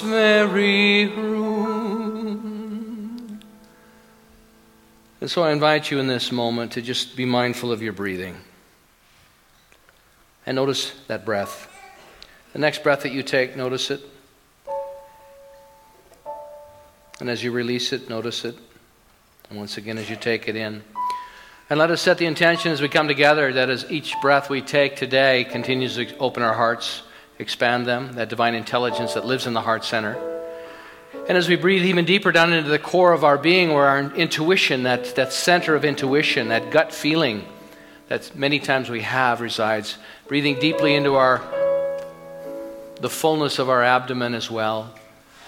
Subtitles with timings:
[0.00, 1.70] Very room.
[5.20, 8.36] And so I invite you in this moment to just be mindful of your breathing.
[10.46, 11.68] And notice that breath.
[12.52, 14.00] The next breath that you take, notice it.
[17.20, 18.56] And as you release it, notice it.
[19.50, 20.82] And once again, as you take it in.
[21.68, 24.62] And let us set the intention as we come together that as each breath we
[24.62, 27.02] take today continues to open our hearts,
[27.40, 30.16] expand them, that divine intelligence that lives in the heart center.
[31.28, 34.00] And as we breathe even deeper down into the core of our being, where our
[34.14, 37.44] intuition, that, that center of intuition, that gut feeling
[38.08, 39.96] that many times we have resides,
[40.28, 41.38] breathing deeply into our
[43.00, 44.94] the fullness of our abdomen as well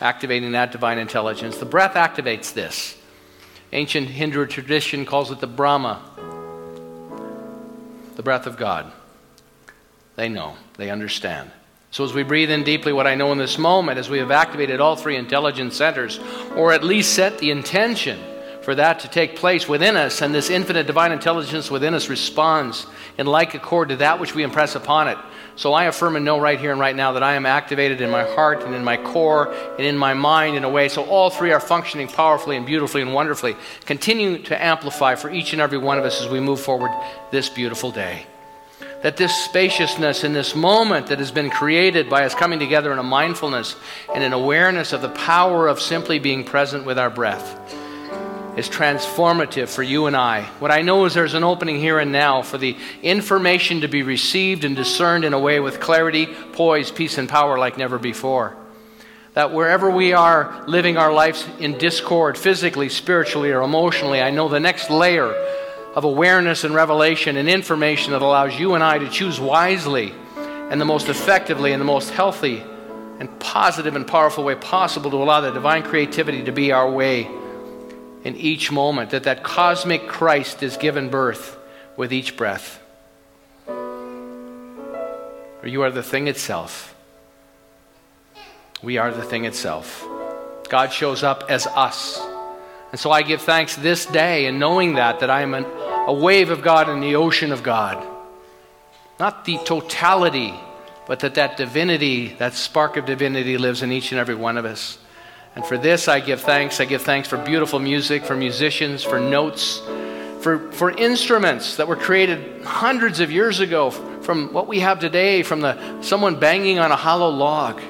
[0.03, 1.59] activating that divine intelligence.
[1.59, 2.99] The breath activates this.
[3.73, 6.03] Ancient Hindu tradition calls it the Brahma,
[8.17, 8.91] the breath of God.
[10.17, 11.51] They know, they understand.
[11.93, 14.31] So, as we breathe in deeply, what I know in this moment, as we have
[14.31, 16.19] activated all three intelligence centers,
[16.57, 18.19] or at least set the intention
[18.63, 22.87] for that to take place within us, and this infinite divine intelligence within us responds
[23.19, 25.19] in like accord to that which we impress upon it.
[25.55, 28.09] So I affirm and know right here and right now that I am activated in
[28.09, 31.29] my heart and in my core and in my mind in a way so all
[31.29, 33.55] three are functioning powerfully and beautifully and wonderfully.
[33.85, 36.91] Continue to amplify for each and every one of us as we move forward
[37.31, 38.25] this beautiful day.
[39.03, 42.99] That this spaciousness in this moment that has been created by us coming together in
[42.99, 43.75] a mindfulness
[44.15, 47.59] and an awareness of the power of simply being present with our breath
[48.57, 50.43] is transformative for you and I.
[50.59, 54.03] What I know is there's an opening here and now for the information to be
[54.03, 58.55] received and discerned in a way with clarity, poise, peace, and power like never before.
[59.33, 64.49] That wherever we are living our lives in discord, physically, spiritually, or emotionally, I know
[64.49, 65.33] the next layer
[65.95, 70.81] of awareness and revelation and information that allows you and I to choose wisely and
[70.81, 72.63] the most effectively and the most healthy
[73.19, 77.29] and positive and powerful way possible to allow the divine creativity to be our way
[78.25, 81.59] in each moment, that that cosmic Christ is given birth
[81.97, 82.81] with each breath.
[83.69, 86.95] Or you are the thing itself.
[88.83, 90.07] We are the thing itself.
[90.69, 92.21] God shows up as us.
[92.93, 96.13] And so I give thanks this day in knowing that, that I am an, a
[96.13, 98.07] wave of God in the ocean of God.
[99.19, 100.55] Not the totality,
[101.07, 104.67] but that that divinity, that spark of divinity lives in each and every one of
[104.67, 104.99] us.
[105.57, 106.81] And for this, I give thanks.
[106.81, 109.81] I give thanks for beautiful music, for musicians, for notes,
[110.41, 115.43] for, for instruments that were created hundreds of years ago, from what we have today,
[115.43, 117.81] from the, someone banging on a hollow log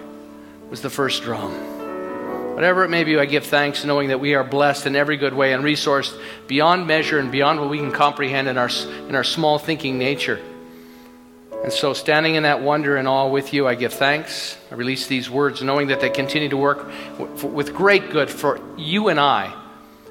[0.71, 1.72] was the first drum.
[2.55, 5.33] Whatever it may be, I give thanks knowing that we are blessed in every good
[5.33, 6.15] way and resourced
[6.47, 8.69] beyond measure and beyond what we can comprehend in our,
[9.09, 10.39] in our small thinking nature.
[11.63, 14.59] And so, standing in that wonder and awe with you, I give thanks.
[14.71, 16.91] I release these words, knowing that they continue to work
[17.43, 19.55] with great good for you and I,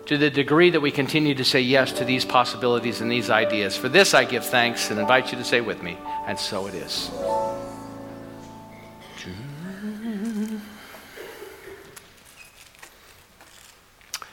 [0.06, 3.76] to the degree that we continue to say yes to these possibilities and these ideas.
[3.76, 6.74] For this, I give thanks and invite you to say with me, and so it
[6.74, 7.12] is.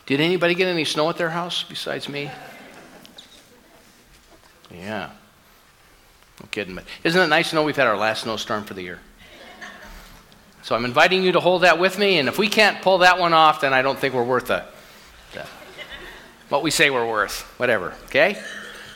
[0.09, 2.31] Did anybody get any snow at their house besides me?
[4.73, 5.11] Yeah.
[6.41, 6.75] No kidding.
[6.75, 9.01] But isn't it nice to know we've had our last snowstorm for the year?
[10.63, 13.19] So I'm inviting you to hold that with me, and if we can't pull that
[13.19, 14.65] one off, then I don't think we're worth the
[16.49, 17.43] what we say we're worth.
[17.59, 17.93] Whatever.
[18.07, 18.41] Okay?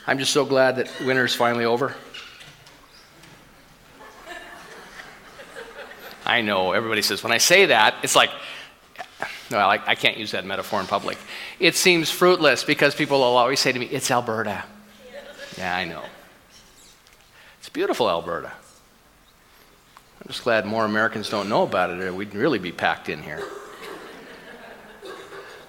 [0.07, 1.93] I'm just so glad that winter's finally over.
[6.25, 8.31] I know everybody says when I say that, it's like,
[9.53, 11.17] well, I, I can't use that metaphor in public.
[11.59, 14.63] It seems fruitless because people will always say to me, "It's Alberta."
[15.57, 16.03] Yeah, I know
[17.59, 18.51] It's beautiful Alberta.
[20.21, 23.21] I'm just glad more Americans don't know about it, or we'd really be packed in
[23.21, 23.43] here.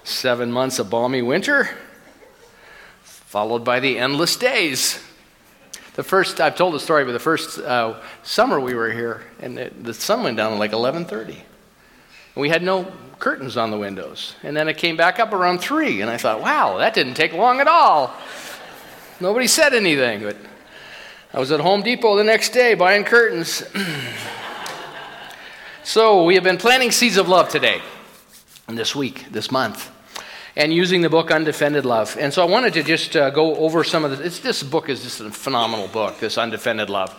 [0.03, 1.69] Seven months of balmy winter,
[3.03, 5.03] followed by the endless days.
[5.95, 9.57] The first, I've told the story, but the first uh, summer we were here, and
[9.57, 11.37] the sun went down at like 11:30,
[12.35, 14.35] and we had no curtains on the windows.
[14.43, 17.33] And then it came back up around three, and I thought, wow, that didn't take
[17.33, 18.13] long at all.
[19.19, 20.35] Nobody said anything, but
[21.33, 23.63] I was at Home Depot the next day buying curtains.
[25.83, 27.81] so we have been planting seeds of love today,
[28.67, 29.91] and this week, this month
[30.55, 32.17] and using the book Undefended Love.
[32.19, 34.39] And so I wanted to just uh, go over some of this.
[34.39, 37.13] This book is just a phenomenal book, this Undefended Love.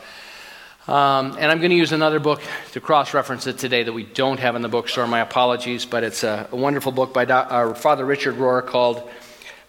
[0.89, 2.41] Um, and I'm going to use another book
[2.73, 5.07] to cross reference it today that we don't have in the bookstore.
[5.07, 9.09] My apologies, but it's a, a wonderful book by Do- our Father Richard Rohr called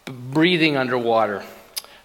[0.05, 1.43] Breathing Underwater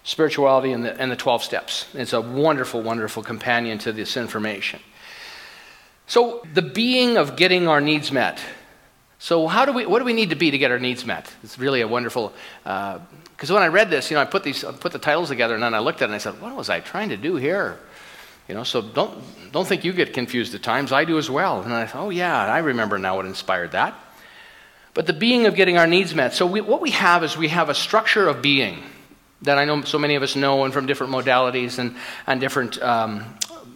[0.03, 1.87] Spirituality and the, and the 12 Steps.
[1.93, 4.79] It's a wonderful, wonderful companion to this information.
[6.07, 8.39] So, the being of getting our needs met
[9.23, 11.31] so, how do we, what do we need to be to get our needs met?
[11.43, 12.33] It's really a wonderful,
[12.63, 15.29] because uh, when I read this, you know, I put, these, I put the titles
[15.29, 17.15] together and then I looked at it and I said, what was I trying to
[17.15, 17.79] do here?
[18.47, 19.13] You know, so don't,
[19.51, 20.91] don't think you get confused at times.
[20.91, 21.61] I do as well.
[21.61, 23.97] And I thought, oh, yeah, I remember now what inspired that.
[24.93, 26.33] But the being of getting our needs met.
[26.33, 28.83] So, we, what we have is we have a structure of being
[29.41, 31.95] that I know so many of us know and from different modalities and,
[32.27, 33.25] and different um,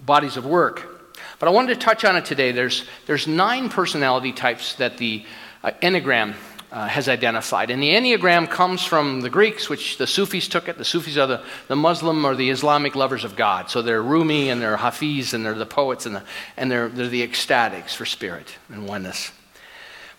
[0.06, 1.16] bodies of work.
[1.40, 2.52] But I wanted to touch on it today.
[2.52, 5.26] There's, there's nine personality types that the
[5.64, 6.36] uh, Enneagram
[6.78, 7.72] uh, has identified.
[7.72, 10.78] And the Enneagram comes from the Greeks, which the Sufis took it.
[10.78, 13.72] The Sufis are the, the Muslim or the Islamic lovers of God.
[13.72, 16.24] So they're Rumi and they're Hafiz and they're the poets and, the,
[16.56, 19.32] and they're, they're the ecstatics for spirit and oneness.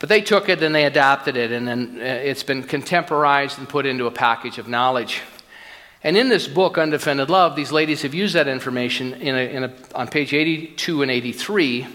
[0.00, 3.68] But they took it and they adapted it, and then uh, it's been contemporized and
[3.68, 5.20] put into a package of knowledge.
[6.02, 9.64] And in this book, Undefended Love, these ladies have used that information in a, in
[9.64, 11.86] a, on page 82 and 83.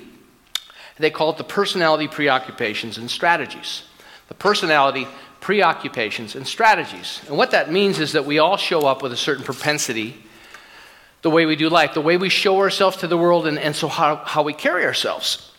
[1.00, 3.84] They call it the personality preoccupations and strategies.
[4.40, 5.08] Personality
[5.40, 7.22] preoccupations and strategies.
[7.28, 10.16] And what that means is that we all show up with a certain propensity,
[11.22, 13.76] the way we do life, the way we show ourselves to the world, and, and
[13.76, 15.52] so how, how we carry ourselves.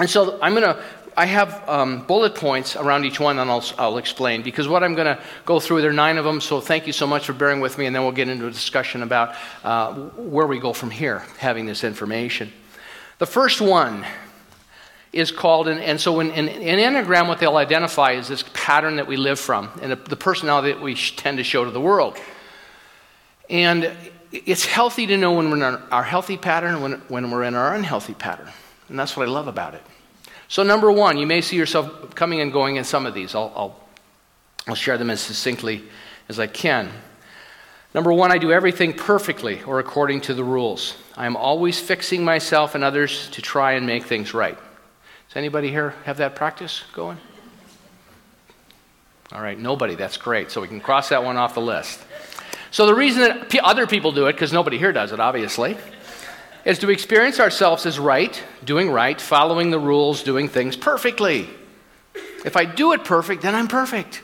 [0.00, 0.82] And so I'm going to
[1.18, 4.42] I have um, bullet points around each one, and I'll, I'll explain.
[4.42, 6.92] Because what I'm going to go through, there are nine of them, so thank you
[6.92, 9.34] so much for bearing with me, and then we'll get into a discussion about
[9.64, 12.52] uh, where we go from here, having this information.
[13.18, 14.06] The first one
[15.12, 19.06] is called, and, and so in, in Enneagram, what they'll identify is this pattern that
[19.06, 22.16] we live from, and the, personality that we tend to show to the world.
[23.48, 23.90] And
[24.30, 27.54] it's healthy to know when we're in our healthy pattern and when, when we're in
[27.54, 28.48] our unhealthy pattern.
[28.88, 29.82] And that's what I love about it.
[30.48, 33.34] So, number one, you may see yourself coming and going in some of these.
[33.34, 33.80] I'll, I'll,
[34.66, 35.84] I'll share them as succinctly
[36.28, 36.90] as I can.
[37.94, 40.96] Number one, I do everything perfectly or according to the rules.
[41.16, 44.58] I am always fixing myself and others to try and make things right.
[45.28, 47.18] Does anybody here have that practice going?
[49.30, 49.94] All right, nobody.
[49.94, 50.50] That's great.
[50.50, 52.00] So we can cross that one off the list.
[52.70, 55.76] So the reason that other people do it, because nobody here does it, obviously,
[56.64, 61.48] is to experience ourselves as right, doing right, following the rules, doing things perfectly.
[62.44, 64.22] If I do it perfect, then I'm perfect.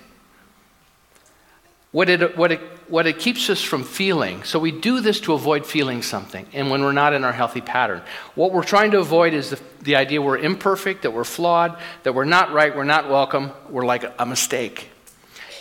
[1.92, 5.32] What it, what, it, what it keeps us from feeling, so we do this to
[5.32, 8.02] avoid feeling something, and when we're not in our healthy pattern.
[8.34, 12.14] What we're trying to avoid is the, the idea we're imperfect, that we're flawed, that
[12.14, 14.90] we're not right, we're not welcome, we're like a mistake.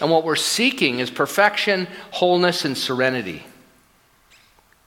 [0.01, 3.43] And what we're seeking is perfection, wholeness, and serenity.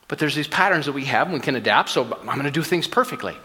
[0.09, 2.51] But there's these patterns that we have and we can adapt, so I'm going to
[2.51, 3.37] do things perfectly.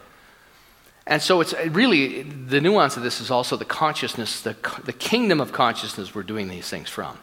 [1.08, 5.42] And so it's really the nuance of this is also the consciousness, the, the kingdom
[5.42, 7.18] of consciousness we're doing these things from.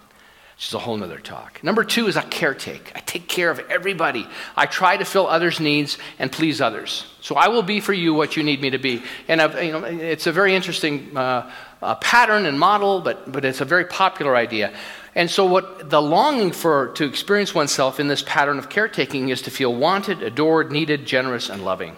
[0.58, 1.62] Which is a whole nother talk.
[1.62, 2.90] Number two is I caretake.
[2.96, 4.26] I take care of everybody.
[4.56, 7.06] I try to fill others' needs and please others.
[7.20, 9.04] So I will be for you what you need me to be.
[9.28, 11.48] And I've, you know, it's a very interesting uh,
[11.80, 14.74] uh, pattern and model, but, but it's a very popular idea.
[15.14, 19.42] And so, what the longing for to experience oneself in this pattern of caretaking is
[19.42, 21.96] to feel wanted, adored, needed, generous, and loving.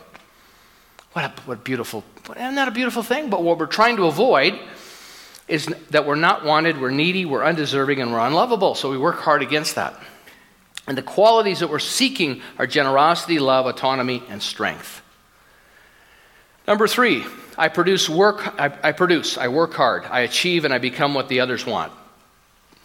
[1.14, 3.31] What a, what beautiful, isn't that a beautiful thing?
[3.31, 4.61] But what we're trying to avoid
[5.50, 8.75] is that we're not wanted, we're needy, we're undeserving, and we're unlovable.
[8.75, 10.00] So we work hard against that.
[10.87, 15.02] And the qualities that we're seeking are generosity, love, autonomy, and strength.
[16.66, 17.25] Number three,
[17.59, 21.28] I produce work, I, I produce, I work hard, I achieve, and I become what
[21.28, 21.92] the others want.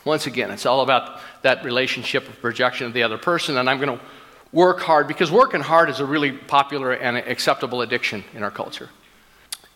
[0.04, 3.80] Once again, it's all about that relationship of projection of the other person, and I'm
[3.80, 4.04] going to
[4.52, 8.90] work hard because working hard is a really popular and acceptable addiction in our culture.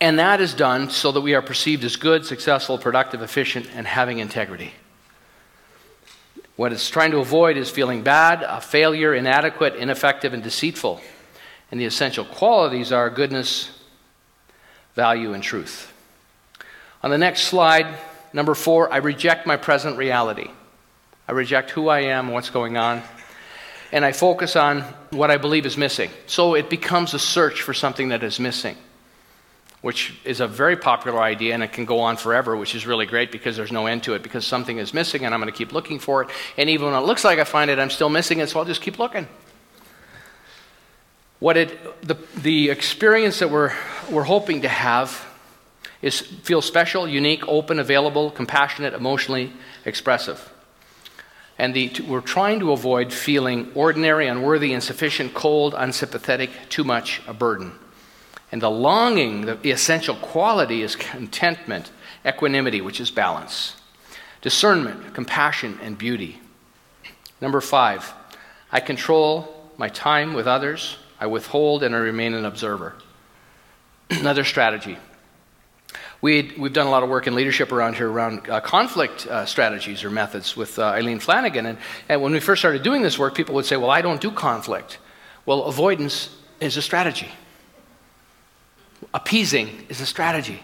[0.02, 3.86] And that is done so that we are perceived as good, successful, productive, efficient, and
[3.86, 4.74] having integrity.
[6.56, 11.02] What it's trying to avoid is feeling bad, a failure, inadequate, ineffective, and deceitful.
[11.72, 13.72] And the essential qualities are goodness,
[14.96, 15.94] value, and truth.
[17.02, 17.88] On the next slide,
[18.34, 20.50] number four, I reject my present reality.
[21.28, 23.04] I reject who I am, what's going on,
[23.92, 26.10] and I focus on what I believe is missing.
[26.26, 28.76] So it becomes a search for something that is missing,
[29.82, 33.06] which is a very popular idea and it can go on forever, which is really
[33.06, 35.58] great because there's no end to it because something is missing and I'm going to
[35.58, 36.30] keep looking for it.
[36.58, 38.66] And even when it looks like I find it, I'm still missing it, so I'll
[38.66, 39.28] just keep looking.
[41.40, 43.74] What it, the, the experience that we're,
[44.12, 45.26] we're hoping to have
[46.02, 49.54] is feel special, unique, open, available, compassionate, emotionally
[49.86, 50.54] expressive.
[51.58, 57.34] And the, we're trying to avoid feeling ordinary, unworthy, insufficient, cold, unsympathetic, too much a
[57.34, 57.74] burden.
[58.52, 61.92] And the longing, the, essential quality is contentment,
[62.26, 63.76] equanimity, which is balance,
[64.42, 66.40] discernment, compassion, and beauty.
[67.42, 68.12] Number five,
[68.72, 72.96] I control my time with others, I withhold, and I remain an observer.
[74.10, 74.98] Another strategy
[76.22, 79.46] we we've done a lot of work in leadership around here around uh, conflict uh,
[79.46, 81.66] strategies or methods with uh, Eileen Flanagan.
[81.66, 81.78] And,
[82.10, 84.32] and when we first started doing this work, people would say, Well, I don't do
[84.32, 85.00] conflict.
[85.46, 87.30] Well, avoidance is a strategy,
[89.14, 90.62] appeasing is a strategy.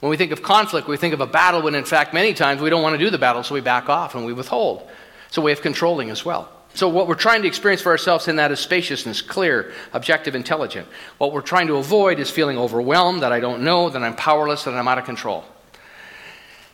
[0.00, 2.60] When we think of conflict, we think of a battle when, in fact, many times
[2.60, 4.88] we don't want to do the battle, so we back off and we withhold.
[5.28, 6.50] It's a way of controlling as well.
[6.72, 10.86] So, what we're trying to experience for ourselves in that is spaciousness, clear, objective, intelligent.
[11.18, 14.64] What we're trying to avoid is feeling overwhelmed, that I don't know, that I'm powerless,
[14.64, 15.44] that I'm out of control.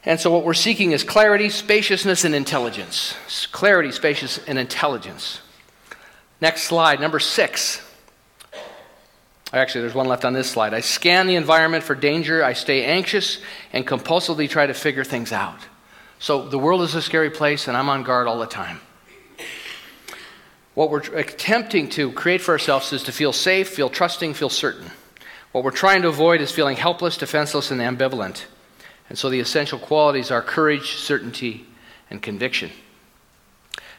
[0.04, 3.16] And so, what we're seeking is clarity, spaciousness, and intelligence.
[3.52, 5.40] Clarity, spacious, and intelligence.
[6.40, 7.82] Next slide, number six.
[9.56, 10.74] Actually, there's one left on this slide.
[10.74, 12.44] I scan the environment for danger.
[12.44, 13.38] I stay anxious
[13.72, 15.58] and compulsively try to figure things out.
[16.18, 18.80] So, the world is a scary place, and I'm on guard all the time.
[20.74, 24.90] What we're attempting to create for ourselves is to feel safe, feel trusting, feel certain.
[25.52, 28.44] What we're trying to avoid is feeling helpless, defenseless, and ambivalent.
[29.08, 31.66] And so the essential qualities are courage, certainty,
[32.10, 32.72] and conviction.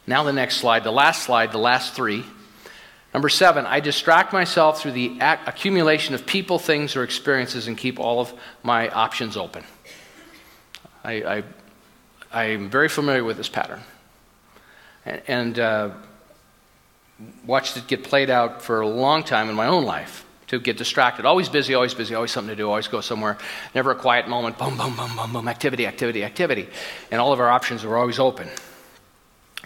[0.05, 2.23] Now, the next slide, the last slide, the last three.
[3.17, 7.99] Number seven, I distract myself through the accumulation of people, things, or experiences and keep
[7.99, 8.31] all of
[8.61, 9.63] my options open.
[11.03, 11.43] I,
[12.31, 13.81] I, am very familiar with this pattern.
[15.03, 15.89] And, and uh,
[17.43, 20.77] watched it get played out for a long time in my own life to get
[20.77, 21.25] distracted.
[21.25, 23.39] Always busy, always busy, always something to do, always go somewhere.
[23.73, 24.59] Never a quiet moment.
[24.59, 25.47] Boom, boom, boom, boom, boom.
[25.47, 26.69] Activity, activity, activity.
[27.09, 28.47] And all of our options were always open.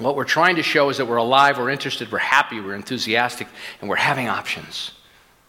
[0.02, 3.48] What we're trying to show is that we're alive, we're interested, we're happy, we're enthusiastic,
[3.80, 4.92] and we're having options.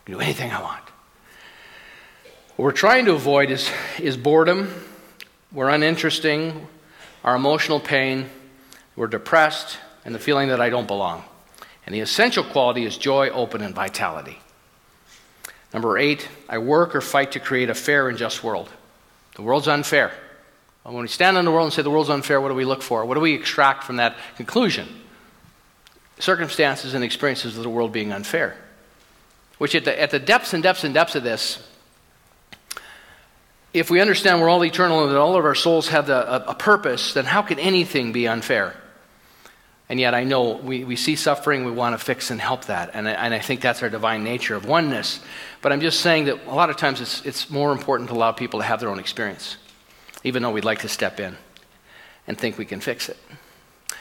[0.02, 0.84] I can do anything I want.
[2.56, 4.72] What we're trying to avoid is, is boredom.
[5.52, 6.66] We're uninteresting,
[7.24, 8.28] our emotional pain,
[8.94, 11.24] we're depressed, and the feeling that I don't belong.
[11.86, 14.38] And the essential quality is joy, open, and vitality.
[15.72, 18.68] Number eight, I work or fight to create a fair and just world.
[19.36, 20.12] The world's unfair.
[20.84, 22.64] Um, when we stand in the world and say the world's unfair, what do we
[22.64, 23.04] look for?
[23.04, 24.88] What do we extract from that conclusion?
[26.18, 28.56] Circumstances and experiences of the world being unfair.
[29.58, 31.62] Which, at the, at the depths and depths and depths of this,
[33.72, 36.50] if we understand we're all eternal and that all of our souls have the, a,
[36.50, 38.74] a purpose, then how can anything be unfair?
[39.88, 42.90] And yet I know we, we see suffering, we want to fix and help that.
[42.94, 45.20] And I, and I think that's our divine nature of oneness.
[45.60, 48.32] But I'm just saying that a lot of times it's, it's more important to allow
[48.32, 49.56] people to have their own experience,
[50.24, 51.36] even though we'd like to step in
[52.26, 53.16] and think we can fix it.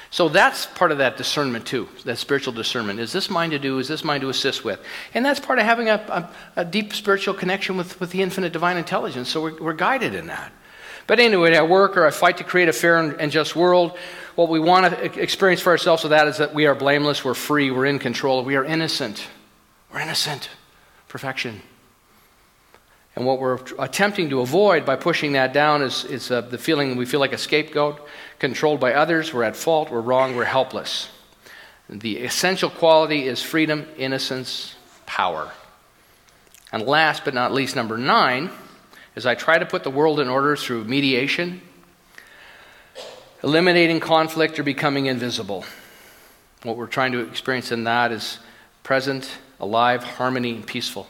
[0.09, 2.99] So that's part of that discernment too, that spiritual discernment.
[2.99, 3.79] Is this mine to do?
[3.79, 4.79] Is this mine to assist with?
[5.13, 5.95] And that's part of having a,
[6.55, 9.29] a, a deep spiritual connection with, with the infinite divine intelligence.
[9.29, 10.51] So we're, we're guided in that.
[11.07, 13.97] But anyway, I work or I fight to create a fair and just world
[14.35, 17.33] what we want to experience for ourselves with that is that we are blameless, we're
[17.33, 19.27] free, we're in control, we are innocent.
[19.91, 20.49] We're innocent.
[21.09, 21.61] Perfection.
[23.21, 26.95] And what we're attempting to avoid by pushing that down is, is uh, the feeling
[26.95, 28.01] we feel like a scapegoat,
[28.39, 31.07] controlled by others, we're at fault, we're wrong, we're helpless.
[31.87, 34.73] The essential quality is freedom, innocence,
[35.05, 35.51] power.
[36.71, 38.49] And last but not least, number nine,
[39.15, 41.61] is I try to put the world in order through mediation
[43.43, 45.63] eliminating conflict or becoming invisible.
[46.63, 48.39] What we're trying to experience in that is
[48.81, 51.07] present, alive, harmony, and peaceful.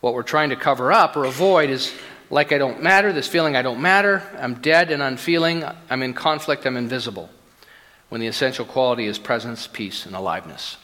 [0.00, 1.92] What we're trying to cover up or avoid is
[2.30, 6.14] like I don't matter, this feeling I don't matter, I'm dead and unfeeling, I'm in
[6.14, 7.30] conflict, I'm invisible.
[8.08, 10.78] When the essential quality is presence, peace, and aliveness.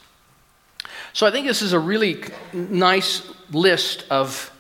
[1.13, 4.53] So I think this is a really nice list of,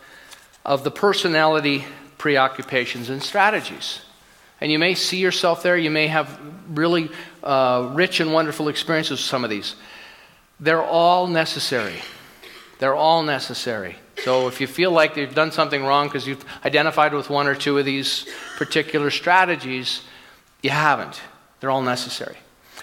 [0.64, 1.84] of the personality
[2.16, 4.00] preoccupations and strategies.
[4.61, 5.76] And you may see yourself there.
[5.76, 7.11] You may have really
[7.42, 9.75] uh, rich and wonderful experiences with some of these.
[10.61, 12.00] They're all necessary.
[12.78, 13.96] They're all necessary.
[14.25, 17.54] So if you feel like you've done something wrong because you've identified with one or
[17.54, 18.26] two of these
[18.57, 20.00] particular strategies,
[20.62, 21.21] you haven't.
[21.61, 22.38] They're all necessary.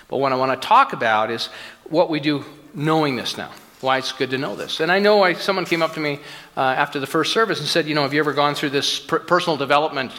[0.07, 1.47] But what I want to talk about is
[1.85, 2.45] what we do
[2.75, 3.49] knowing this now.
[3.79, 4.81] Why it's good to know this.
[4.81, 6.19] And I know I, someone came up to me
[6.55, 8.99] uh, after the first service and said, You know, have you ever gone through this
[8.99, 10.11] per- personal development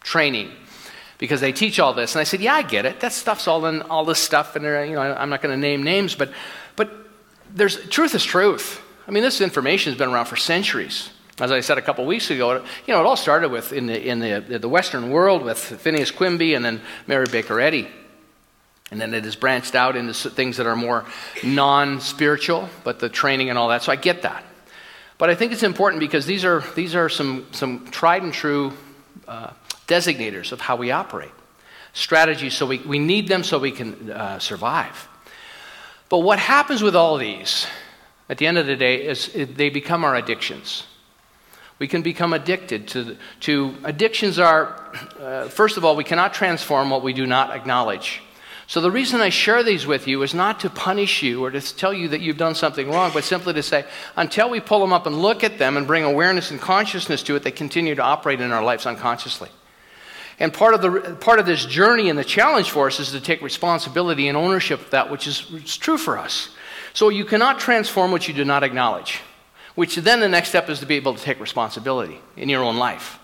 [0.00, 0.50] training?
[1.18, 2.16] Because they teach all this.
[2.16, 2.98] And I said, Yeah, I get it.
[2.98, 4.56] That stuff's all in all this stuff.
[4.56, 6.32] And you know, I'm not going to name names, but,
[6.74, 6.90] but
[7.54, 8.82] there's, truth is truth.
[9.06, 11.10] I mean, this information has been around for centuries.
[11.40, 12.54] As I said a couple weeks ago,
[12.86, 16.10] you know, it all started with in the, in the, the Western world with Phineas
[16.10, 17.88] Quimby and then Mary Baker Eddy.
[18.90, 21.06] And then it has branched out into things that are more
[21.42, 23.82] non spiritual, but the training and all that.
[23.82, 24.44] So I get that.
[25.16, 28.72] But I think it's important because these are, these are some, some tried and true
[29.26, 29.50] uh,
[29.86, 31.30] designators of how we operate.
[31.94, 35.08] Strategies, so we, we need them so we can uh, survive.
[36.10, 37.66] But what happens with all these
[38.32, 40.84] at the end of the day is they become our addictions.
[41.78, 44.80] We can become addicted to, to addictions are,
[45.20, 48.22] uh, first of all, we cannot transform what we do not acknowledge.
[48.66, 51.60] So the reason I share these with you is not to punish you or to
[51.76, 53.84] tell you that you've done something wrong, but simply to say,
[54.16, 57.36] until we pull them up and look at them and bring awareness and consciousness to
[57.36, 59.50] it, they continue to operate in our lives unconsciously.
[60.42, 63.20] And part of, the, part of this journey and the challenge for us is to
[63.20, 66.50] take responsibility and ownership of that which is, true for us.
[66.94, 69.20] So you cannot transform what you do not acknowledge,
[69.76, 72.76] which then the next step is to be able to take responsibility in your own
[72.76, 73.20] life.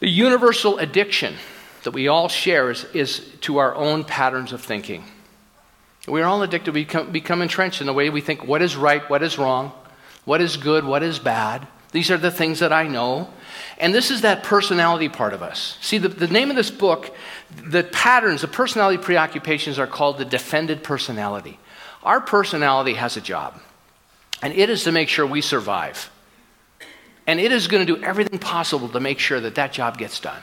[0.00, 1.36] The universal addiction
[1.84, 5.02] that we all share is, is to our own patterns of thinking.
[6.06, 6.74] We're all addicted.
[6.74, 9.72] We become, become entrenched in the way we think what is right, what is wrong,
[10.26, 11.66] what is good, what is bad.
[11.92, 13.28] These are the things that I know.
[13.78, 15.78] And this is that personality part of us.
[15.80, 17.14] See, the, the name of this book,
[17.64, 21.58] the patterns, the personality preoccupations are called the defended personality.
[22.02, 23.60] Our personality has a job,
[24.42, 26.10] and it is to make sure we survive.
[27.26, 30.18] And it is going to do everything possible to make sure that that job gets
[30.18, 30.40] done.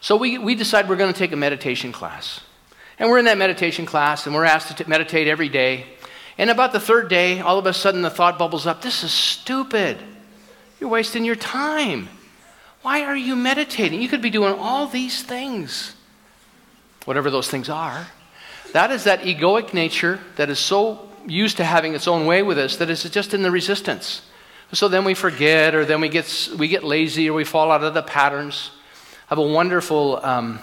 [0.00, 2.40] So we, we decide we're going to take a meditation class.
[2.98, 5.86] And we're in that meditation class, and we're asked to t- meditate every day.
[6.38, 9.10] And about the third day, all of a sudden the thought bubbles up this is
[9.10, 9.98] stupid.
[10.80, 12.08] You're wasting your time.
[12.82, 14.00] Why are you meditating?
[14.00, 15.94] You could be doing all these things,
[17.04, 18.06] whatever those things are.
[18.72, 22.58] That is that egoic nature that is so used to having its own way with
[22.58, 24.22] us that it's just in the resistance.
[24.72, 27.82] So then we forget, or then we get, we get lazy, or we fall out
[27.82, 28.70] of the patterns.
[29.26, 30.60] I have a wonderful um,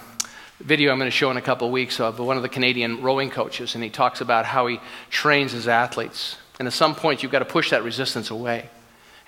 [0.59, 3.03] video I'm going to show in a couple of weeks of one of the Canadian
[3.03, 4.79] rowing coaches, and he talks about how he
[5.11, 6.37] trains his athletes.
[6.57, 8.69] And at some point, you've got to push that resistance away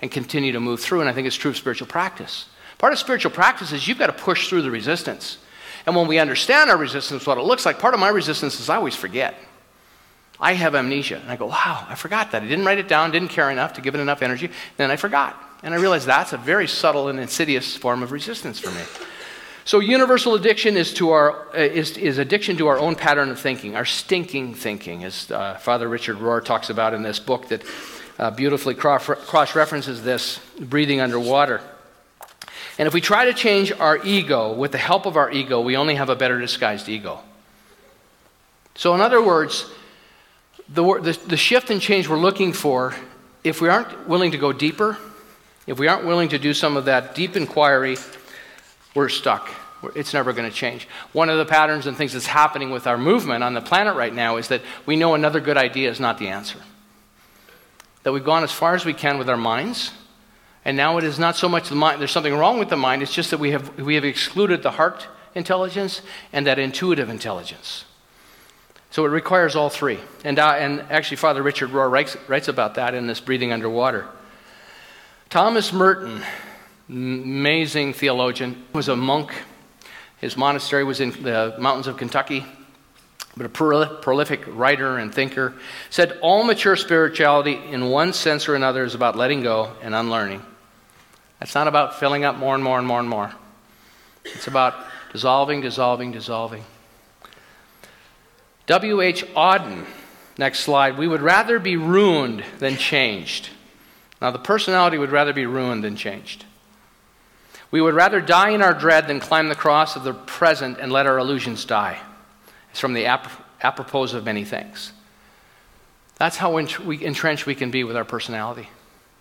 [0.00, 1.00] and continue to move through.
[1.00, 2.46] And I think it's true of spiritual practice.
[2.78, 5.38] Part of spiritual practice is you've got to push through the resistance.
[5.86, 8.68] And when we understand our resistance, what it looks like, part of my resistance is
[8.68, 9.34] I always forget.
[10.38, 11.18] I have amnesia.
[11.18, 12.42] And I go, wow, I forgot that.
[12.42, 14.50] I didn't write it down, didn't care enough to give it enough energy.
[14.78, 15.42] Then I forgot.
[15.62, 18.82] And I realized that's a very subtle and insidious form of resistance for me.
[19.66, 23.38] So, universal addiction is, to our, uh, is, is addiction to our own pattern of
[23.38, 27.62] thinking, our stinking thinking, as uh, Father Richard Rohr talks about in this book that
[28.20, 31.62] uh, beautifully cross references this breathing underwater.
[32.78, 35.76] And if we try to change our ego with the help of our ego, we
[35.76, 37.20] only have a better disguised ego.
[38.74, 39.64] So, in other words,
[40.68, 42.94] the, the, the shift and change we're looking for,
[43.42, 44.98] if we aren't willing to go deeper,
[45.66, 47.96] if we aren't willing to do some of that deep inquiry,
[48.94, 49.48] we're stuck.
[49.96, 50.86] It's never going to change.
[51.12, 54.14] One of the patterns and things that's happening with our movement on the planet right
[54.14, 56.58] now is that we know another good idea is not the answer.
[58.02, 59.92] That we've gone as far as we can with our minds,
[60.64, 63.02] and now it is not so much the mind, there's something wrong with the mind,
[63.02, 67.84] it's just that we have, we have excluded the heart intelligence and that intuitive intelligence.
[68.90, 70.00] So it requires all three.
[70.24, 74.06] And, uh, and actually, Father Richard Rohr writes, writes about that in this Breathing Underwater.
[75.28, 76.22] Thomas Merton,
[76.88, 79.32] amazing theologian, was a monk.
[80.20, 82.44] His monastery was in the mountains of Kentucky
[83.36, 85.54] but a prolific writer and thinker,
[85.88, 90.42] said all mature spirituality, in one sense or another, is about letting go and unlearning.
[91.40, 93.32] It's not about filling up more and more and more and more.
[94.24, 94.74] It's about
[95.12, 96.64] dissolving, dissolving, dissolving.
[98.66, 99.24] W.H.
[99.34, 99.86] Auden,
[100.36, 100.98] next slide.
[100.98, 103.48] We would rather be ruined than changed.
[104.20, 106.44] Now, the personality would rather be ruined than changed.
[107.70, 110.92] We would rather die in our dread than climb the cross of the present and
[110.92, 112.00] let our illusions die.
[112.70, 113.30] It's from the ap-
[113.62, 114.92] apropos of many things.
[116.16, 118.68] That's how entrenched we can be with our personality.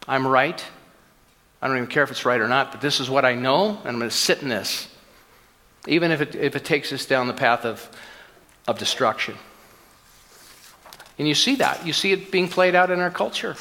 [0.08, 0.64] I'm right.
[1.62, 3.70] I don't even care if it's right or not, but this is what I know,
[3.70, 4.88] and I'm going to sit in this,
[5.88, 7.90] even if it, if it takes us down the path of,
[8.68, 9.36] of destruction.
[11.18, 11.86] And you see that.
[11.86, 13.56] You see it being played out in our culture.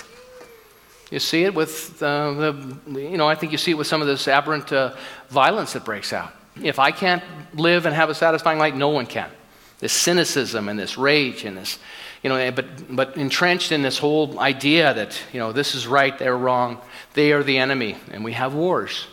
[1.11, 4.01] You see it with uh, the, you know, I think you see it with some
[4.01, 4.95] of this aberrant uh,
[5.29, 6.33] violence that breaks out.
[6.63, 7.23] If I can't
[7.55, 9.31] live and have a satisfying life, no one can.
[9.79, 11.79] This cynicism and this rage and this,
[12.23, 16.19] you know, but, but entrenched in this whole idea that, you know, this is right,
[16.19, 16.81] they're wrong,
[17.15, 19.07] they are the enemy, and we have wars.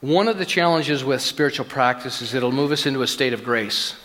[0.00, 3.42] One of the challenges with spiritual practice is it'll move us into a state of
[3.42, 3.96] grace.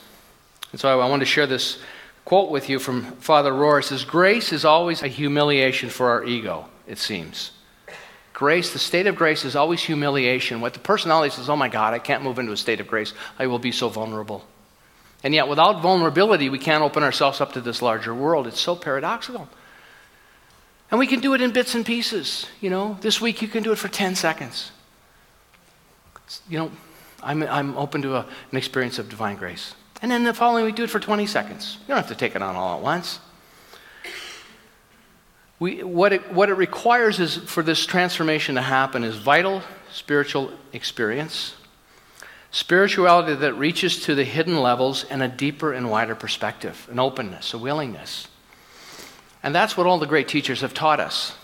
[0.71, 1.79] And so I want to share this
[2.23, 3.79] quote with you from Father Rohr.
[3.79, 7.51] It says, Grace is always a humiliation for our ego, it seems.
[8.33, 10.61] Grace, the state of grace is always humiliation.
[10.61, 13.13] What the personality says, oh my God, I can't move into a state of grace.
[13.37, 14.45] I will be so vulnerable.
[15.23, 18.47] And yet, without vulnerability, we can't open ourselves up to this larger world.
[18.47, 19.47] It's so paradoxical.
[20.89, 22.47] And we can do it in bits and pieces.
[22.59, 24.71] You know, this week you can do it for 10 seconds
[26.49, 26.71] you know,
[27.23, 29.75] I'm, I'm open to a, an experience of divine grace.
[30.01, 31.77] And then the following week, do it for 20 seconds.
[31.81, 33.19] You don't have to take it on all at once.
[35.61, 40.51] We, what, it, what it requires is for this transformation to happen is vital spiritual
[40.73, 41.53] experience,
[42.49, 47.53] spirituality that reaches to the hidden levels and a deeper and wider perspective, an openness,
[47.53, 48.27] a willingness.
[49.43, 51.35] And that's what all the great teachers have taught us.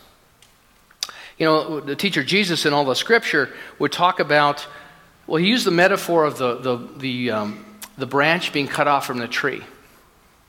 [1.37, 4.65] You know, the teacher Jesus in all the scripture would talk about,
[5.27, 7.65] well, he used the metaphor of the, the, the, um,
[7.99, 9.61] the branch being cut off from the tree,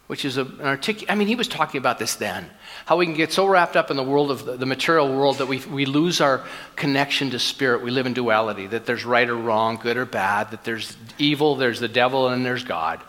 [0.06, 2.48] which is a, an articulate, I mean, he was talking about this then.
[2.88, 5.36] How we can get so wrapped up in the world of the, the material world
[5.38, 6.42] that we, we lose our
[6.74, 7.82] connection to spirit.
[7.82, 11.56] We live in duality, that there's right or wrong, good or bad, that there's evil,
[11.56, 13.02] there's the devil, and there's God.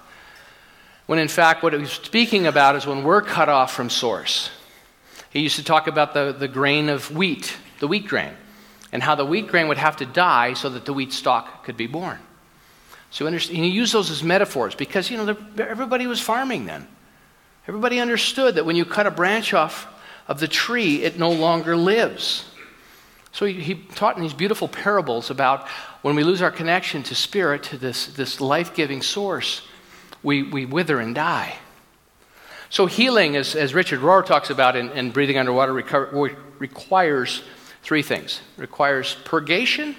[1.06, 4.50] When in fact, what he was speaking about is when we're cut off from source.
[5.30, 8.34] He used to talk about the, the grain of wheat the wheat grain,
[8.92, 11.78] and how the wheat grain would have to die so that the wheat stalk could
[11.78, 12.20] be born.
[13.12, 16.86] So you used those as metaphors because you know everybody was farming then.
[17.70, 19.88] Everybody understood that when you cut a branch off
[20.28, 22.46] of the tree, it no longer lives.
[23.32, 25.68] So he, he taught in these beautiful parables about
[26.02, 29.62] when we lose our connection to spirit, to this, this life giving source,
[30.24, 31.58] we, we wither and die.
[32.72, 37.44] So healing, as, as Richard Rohr talks about in, in Breathing Underwater, requires
[37.84, 39.96] Three things it requires purgation,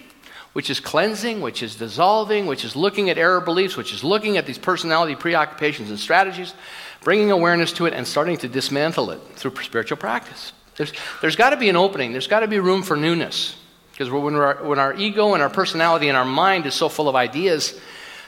[0.52, 4.36] which is cleansing, which is dissolving, which is looking at error beliefs, which is looking
[4.36, 6.54] at these personality preoccupations and strategies,
[7.02, 10.52] bringing awareness to it, and starting to dismantle it through spiritual practice.
[10.76, 13.56] There's, there's got to be an opening, there's got to be room for newness.
[13.92, 17.16] Because when, when our ego and our personality and our mind is so full of
[17.16, 17.78] ideas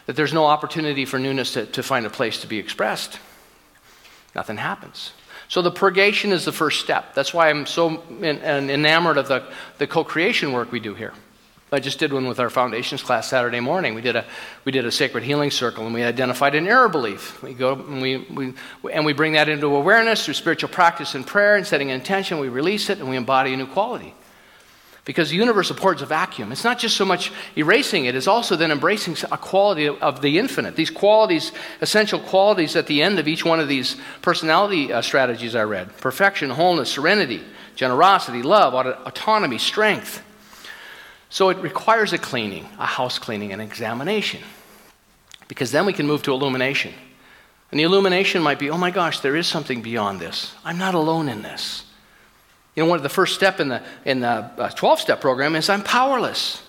[0.04, 3.18] that there's no opportunity for newness to, to find a place to be expressed,
[4.34, 5.12] nothing happens.
[5.48, 7.14] So the purgation is the first step.
[7.14, 9.44] That's why I'm so enamored of the,
[9.78, 11.12] the co creation work we do here.
[11.74, 13.94] I just did one with our foundations class Saturday morning.
[13.94, 14.26] We did a,
[14.66, 17.42] we did a sacred healing circle and we identified an error belief.
[17.42, 18.54] We go and we, we,
[18.92, 22.38] and we bring that into awareness through spiritual practice and prayer and setting an intention.
[22.38, 24.14] We release it and we embody a new quality.
[25.06, 26.52] Because the universe affords a vacuum.
[26.52, 30.38] It's not just so much erasing it, it's also then embracing a quality of the
[30.38, 30.76] infinite.
[30.76, 35.56] These qualities, essential qualities at the end of each one of these personality uh, strategies
[35.56, 37.42] I read perfection, wholeness, serenity,
[37.76, 40.22] generosity, love, autonomy, strength.
[41.32, 44.42] So it requires a cleaning, a house cleaning, an examination.
[45.48, 46.92] Because then we can move to illumination.
[47.70, 50.54] And the illumination might be oh my gosh, there is something beyond this.
[50.62, 51.86] I'm not alone in this.
[52.76, 55.56] You know, one of the first step in the in the 12 uh, step program
[55.56, 56.62] is I'm powerless.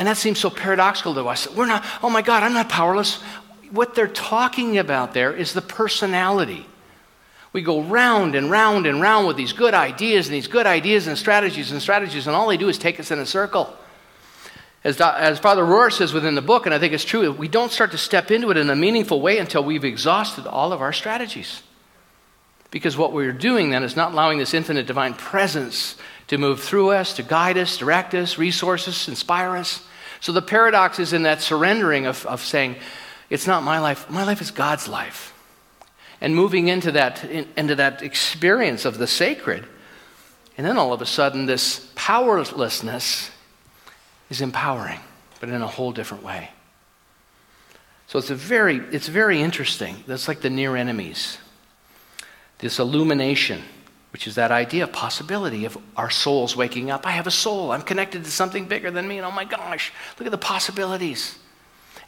[0.00, 1.48] And that seems so paradoxical to us.
[1.48, 3.22] We're not, oh my God, I'm not powerless.
[3.70, 6.66] What they're talking about there is the personality.
[7.54, 11.06] We go round and round and round with these good ideas and these good ideas
[11.06, 13.72] and strategies and strategies, and all they do is take us in a circle.
[14.82, 17.70] As, as Father Rohr says within the book, and I think it's true, we don't
[17.70, 20.92] start to step into it in a meaningful way until we've exhausted all of our
[20.92, 21.62] strategies.
[22.72, 25.94] Because what we're doing then is not allowing this infinite divine presence
[26.26, 29.86] to move through us, to guide us, direct us, resource us, inspire us.
[30.18, 32.76] So the paradox is in that surrendering of, of saying,
[33.30, 35.33] it's not my life, my life is God's life.
[36.24, 39.66] And moving into that, in, into that experience of the sacred.
[40.56, 43.30] And then all of a sudden, this powerlessness
[44.30, 45.00] is empowering,
[45.38, 46.48] but in a whole different way.
[48.06, 50.02] So it's a very, it's very interesting.
[50.06, 51.36] That's like the near enemies
[52.58, 53.62] this illumination,
[54.14, 57.06] which is that idea of possibility of our souls waking up.
[57.06, 57.72] I have a soul.
[57.72, 59.18] I'm connected to something bigger than me.
[59.18, 61.38] And oh my gosh, look at the possibilities.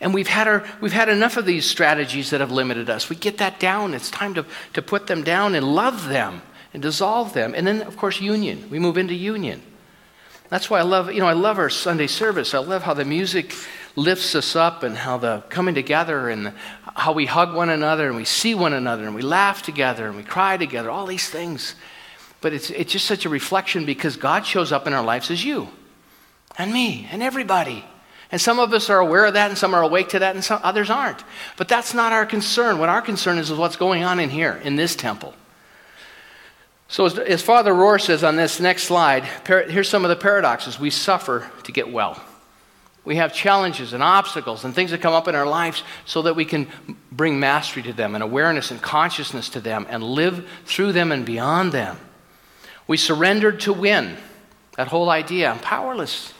[0.01, 3.09] And we've had, our, we've had enough of these strategies that have limited us.
[3.09, 3.95] We get that down.
[3.95, 6.43] It's time to, to put them down and love them
[6.75, 7.55] and dissolve them.
[7.55, 8.69] And then, of course, union.
[8.71, 9.63] We move into union.
[10.49, 12.55] That's why I love, you know, I love our Sunday service.
[12.55, 13.55] I love how the music
[13.97, 16.53] lifts us up and how the coming together and
[16.95, 20.17] how we hug one another and we see one another and we laugh together and
[20.17, 21.75] we cry together, all these things.
[22.41, 25.43] But it's, it's just such a reflection because God shows up in our lives as
[25.45, 25.69] you
[26.59, 27.85] and me and everybody.
[28.33, 30.45] And some of us are aware of that and some are awake to that and
[30.45, 31.23] some others aren't.
[31.57, 32.79] But that's not our concern.
[32.79, 35.35] What our concern is is what's going on in here, in this temple.
[36.89, 40.79] So, as, as Father Rohr says on this next slide, here's some of the paradoxes.
[40.79, 42.21] We suffer to get well.
[43.05, 46.35] We have challenges and obstacles and things that come up in our lives so that
[46.35, 46.69] we can
[47.13, 51.25] bring mastery to them and awareness and consciousness to them and live through them and
[51.25, 51.99] beyond them.
[52.89, 54.17] We surrendered to win.
[54.77, 56.33] That whole idea, I'm powerless.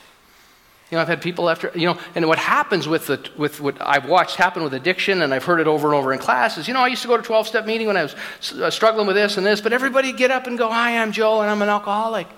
[0.91, 3.77] You know, I've had people after, you know, and what happens with, the, with what
[3.81, 6.69] I've watched happen with addiction, and I've heard it over and over in classes.
[6.69, 8.15] You know, I used to go to 12 step meeting when I was
[8.53, 11.41] uh, struggling with this and this, but everybody get up and go, Hi, I'm Joe,
[11.41, 12.29] and I'm an alcoholic.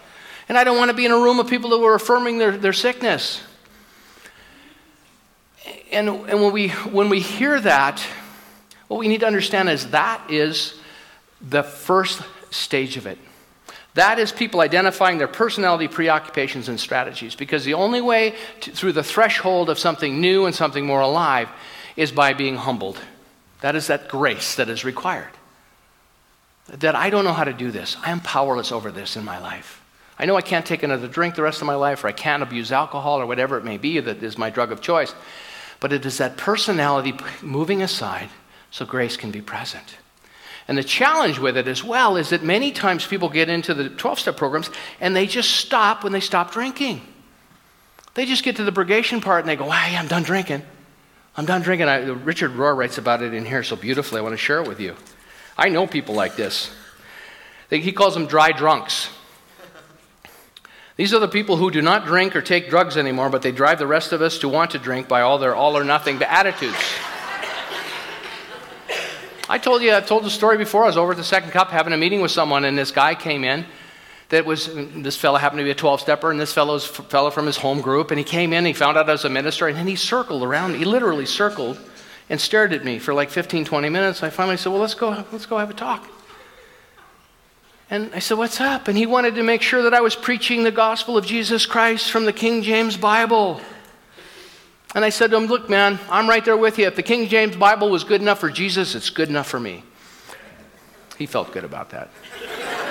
[0.48, 2.56] And I don't want to be in a room of people that were affirming their,
[2.56, 3.42] their sickness.
[5.92, 8.00] And, and when, we, when we hear that,
[8.88, 10.80] what we need to understand is that is
[11.42, 13.18] the first stage of it.
[13.98, 17.34] That is people identifying their personality, preoccupations, and strategies.
[17.34, 21.48] Because the only way to, through the threshold of something new and something more alive
[21.96, 23.00] is by being humbled.
[23.61, 25.32] That is that grace that is required.
[26.68, 27.96] That I don't know how to do this.
[28.00, 29.82] I am powerless over this in my life.
[30.16, 32.44] I know I can't take another drink the rest of my life, or I can't
[32.44, 35.12] abuse alcohol, or whatever it may be that is my drug of choice.
[35.80, 38.28] But it is that personality moving aside
[38.70, 39.96] so grace can be present.
[40.68, 43.88] And the challenge with it as well is that many times people get into the
[43.88, 47.00] 12 step programs and they just stop when they stop drinking.
[48.14, 50.62] They just get to the purgation part and they go, hey, I'm done drinking.
[51.37, 51.88] I'm done drinking.
[51.88, 54.18] I, Richard Rohr writes about it in here so beautifully.
[54.18, 54.94] I want to share it with you.
[55.57, 56.70] I know people like this.
[57.70, 59.09] He calls them dry drunks.
[60.96, 63.78] These are the people who do not drink or take drugs anymore, but they drive
[63.78, 66.76] the rest of us to want to drink by all their all or nothing attitudes.
[69.48, 70.84] I told you, I've told the story before.
[70.84, 73.14] I was over at the Second Cup having a meeting with someone, and this guy
[73.14, 73.64] came in.
[74.28, 77.46] That was this fellow happened to be a 12 stepper, and this fellow's fellow from
[77.46, 78.11] his home group.
[78.11, 80.42] And he came in, he found out I was a minister, and then he circled
[80.42, 80.74] around.
[80.74, 81.80] He literally circled
[82.28, 84.22] and stared at me for like 15, 20 minutes.
[84.22, 86.06] I finally said, "Well, let's go, let's go have a talk."
[87.90, 88.88] And I said, What's up?
[88.88, 92.11] And he wanted to make sure that I was preaching the gospel of Jesus Christ
[92.11, 93.62] from the King James Bible.
[94.94, 96.87] And I said to him, Look, man, I'm right there with you.
[96.87, 99.85] If the King James Bible was good enough for Jesus, it's good enough for me.
[101.18, 102.11] He felt good about that.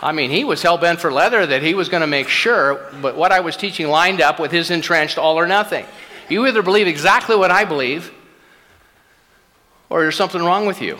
[0.00, 2.88] I mean, he was hell bent for leather that he was going to make sure,
[3.02, 5.84] but what I was teaching lined up with his entrenched all or nothing.
[6.28, 8.12] You either believe exactly what I believe,
[9.90, 10.98] or there's something wrong with you.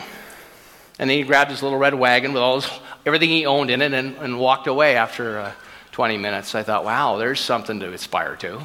[0.99, 2.69] And then he grabbed his little red wagon with all his,
[3.05, 5.39] everything he owned in it and, and walked away after.
[5.39, 5.51] Uh,
[5.91, 8.61] 20 minutes, I thought, wow, there's something to aspire to.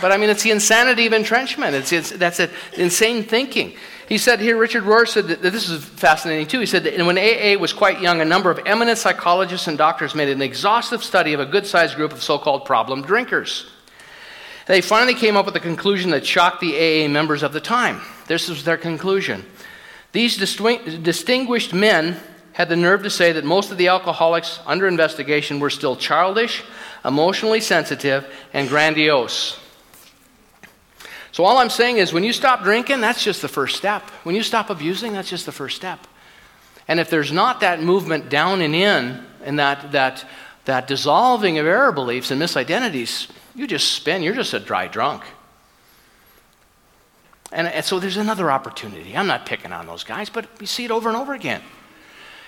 [0.00, 1.74] But I mean, it's the insanity of entrenchment.
[1.74, 3.74] It's, it's, that's it, insane thinking.
[4.08, 6.60] He said here, Richard Rohr said that this is fascinating too.
[6.60, 10.14] He said that when AA was quite young, a number of eminent psychologists and doctors
[10.14, 13.66] made an exhaustive study of a good sized group of so called problem drinkers.
[14.66, 18.00] They finally came up with a conclusion that shocked the AA members of the time.
[18.28, 19.44] This was their conclusion.
[20.12, 22.20] These distinguished men
[22.52, 26.62] had the nerve to say that most of the alcoholics under investigation were still childish,
[27.04, 29.58] emotionally sensitive, and grandiose.
[31.32, 34.02] So, all I'm saying is when you stop drinking, that's just the first step.
[34.22, 36.06] When you stop abusing, that's just the first step.
[36.86, 40.26] And if there's not that movement down and in, and that, that,
[40.66, 45.22] that dissolving of error beliefs and misidentities, you just spin, you're just a dry drunk.
[47.50, 49.16] And, and so there's another opportunity.
[49.16, 51.62] I'm not picking on those guys, but we see it over and over again.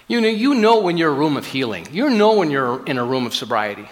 [0.07, 1.89] You know, you know when you're a room of healing.
[1.91, 3.89] You know when you're in a room of sobriety.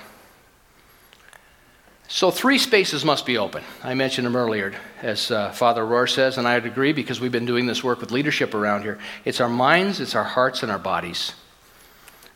[2.08, 3.64] So, three spaces must be open.
[3.82, 7.46] I mentioned them earlier, as uh, Father Rohr says, and I'd agree because we've been
[7.46, 8.98] doing this work with leadership around here.
[9.24, 11.32] It's our minds, it's our hearts, and our bodies.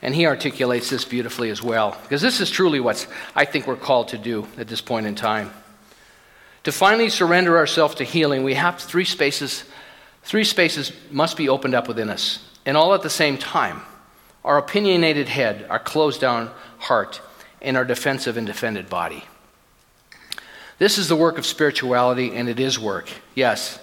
[0.00, 3.76] And he articulates this beautifully as well, because this is truly what I think we're
[3.76, 5.50] called to do at this point in time.
[6.64, 9.64] To finally surrender ourselves to healing, we have three spaces.
[10.22, 13.80] Three spaces must be opened up within us and all at the same time
[14.44, 17.20] our opinionated head, our closed down heart,
[17.60, 19.24] and our defensive and defended body.
[20.78, 23.08] This is the work of spirituality, and it is work.
[23.34, 23.80] Yes,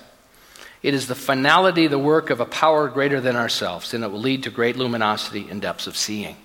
[0.82, 4.22] it is the finality, the work of a power greater than ourselves, and it will
[4.22, 6.38] lead to great luminosity and depths of seeing.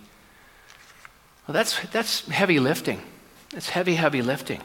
[1.46, 3.02] Well, that's, that's heavy lifting.
[3.54, 4.62] It's heavy, heavy lifting.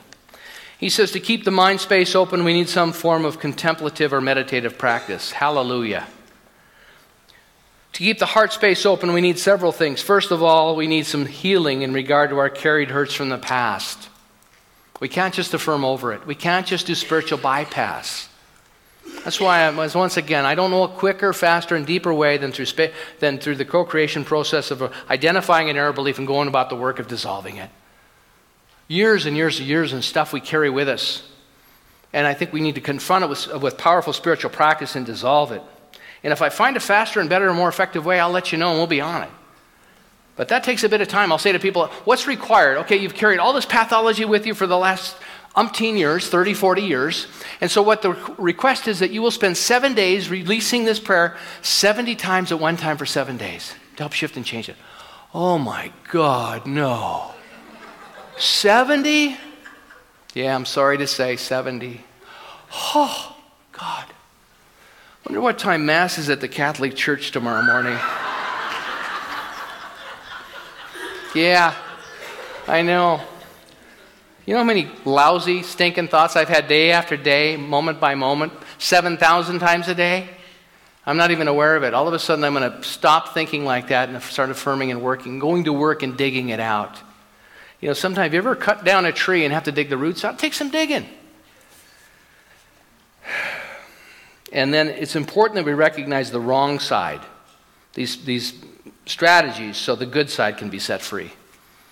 [0.80, 4.20] He says to keep the mind space open, we need some form of contemplative or
[4.20, 5.32] meditative practice.
[5.32, 6.08] Hallelujah.
[7.94, 10.02] To keep the heart space open, we need several things.
[10.02, 13.38] First of all, we need some healing in regard to our carried hurts from the
[13.38, 14.10] past.
[15.00, 16.26] We can't just affirm over it.
[16.26, 18.30] We can't just do spiritual bypass.
[19.24, 22.38] That's why, I was, once again, I don't know a quicker, faster, and deeper way
[22.38, 22.88] than through, spa-
[23.20, 26.70] than through the co creation process of uh, identifying an error belief and going about
[26.70, 27.70] the work of dissolving it.
[28.88, 31.30] Years and years and years and stuff we carry with us.
[32.12, 35.52] And I think we need to confront it with, with powerful spiritual practice and dissolve
[35.52, 35.62] it.
[36.24, 38.58] And if I find a faster and better and more effective way, I'll let you
[38.58, 39.30] know and we'll be on it.
[40.36, 41.32] But that takes a bit of time.
[41.32, 42.78] I'll say to people, what's required?
[42.80, 45.16] Okay, you've carried all this pathology with you for the last
[45.56, 47.28] umpteen years, 30, 40 years.
[47.62, 51.38] And so, what the request is that you will spend seven days releasing this prayer
[51.62, 54.76] 70 times at one time for seven days to help shift and change it.
[55.34, 57.32] Oh my God, no.
[58.38, 59.38] 70?
[60.34, 62.02] Yeah, I'm sorry to say 70.
[62.96, 63.36] Oh,
[63.72, 64.06] God.
[65.26, 67.98] Wonder what time Mass is at the Catholic Church tomorrow morning.
[71.34, 71.74] Yeah,
[72.68, 73.22] I know.
[74.46, 78.52] You know how many lousy, stinking thoughts I've had day after day, moment by moment,
[78.80, 80.28] 7,000 times a day?
[81.06, 81.94] I'm not even aware of it.
[81.94, 85.02] All of a sudden, I'm going to stop thinking like that and start affirming and
[85.02, 86.98] working, going to work and digging it out.
[87.80, 90.26] You know, sometimes you ever cut down a tree and have to dig the roots
[90.26, 90.38] out?
[90.38, 91.08] Take some digging.
[94.54, 97.22] And then it's important that we recognize the wrong side.
[97.94, 98.54] These, these
[99.06, 101.34] strategies so the good side can be set free.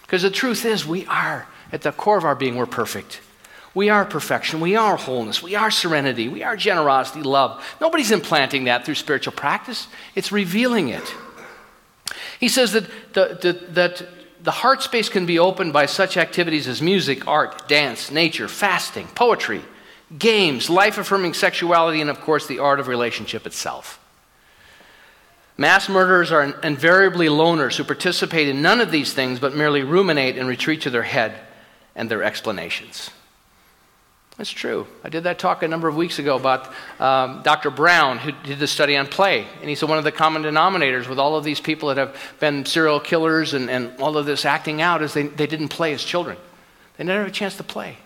[0.03, 3.19] Because the truth is, we are, at the core of our being, we're perfect.
[3.73, 4.59] We are perfection.
[4.59, 5.41] We are wholeness.
[5.41, 6.27] We are serenity.
[6.27, 7.63] We are generosity, love.
[7.81, 11.15] Nobody's implanting that through spiritual practice, it's revealing it.
[12.39, 14.07] He says that the, the, that
[14.43, 19.07] the heart space can be opened by such activities as music, art, dance, nature, fasting,
[19.15, 19.61] poetry,
[20.17, 23.99] games, life affirming sexuality, and of course, the art of relationship itself.
[25.57, 30.37] Mass murderers are invariably loners who participate in none of these things but merely ruminate
[30.37, 31.35] and retreat to their head
[31.95, 33.11] and their explanations.
[34.37, 34.87] That's true.
[35.03, 37.69] I did that talk a number of weeks ago about um, Dr.
[37.69, 39.45] Brown, who did the study on play.
[39.59, 42.17] And he said one of the common denominators with all of these people that have
[42.39, 45.93] been serial killers and, and all of this acting out is they, they didn't play
[45.93, 46.37] as children.
[46.97, 47.97] They never had a chance to play.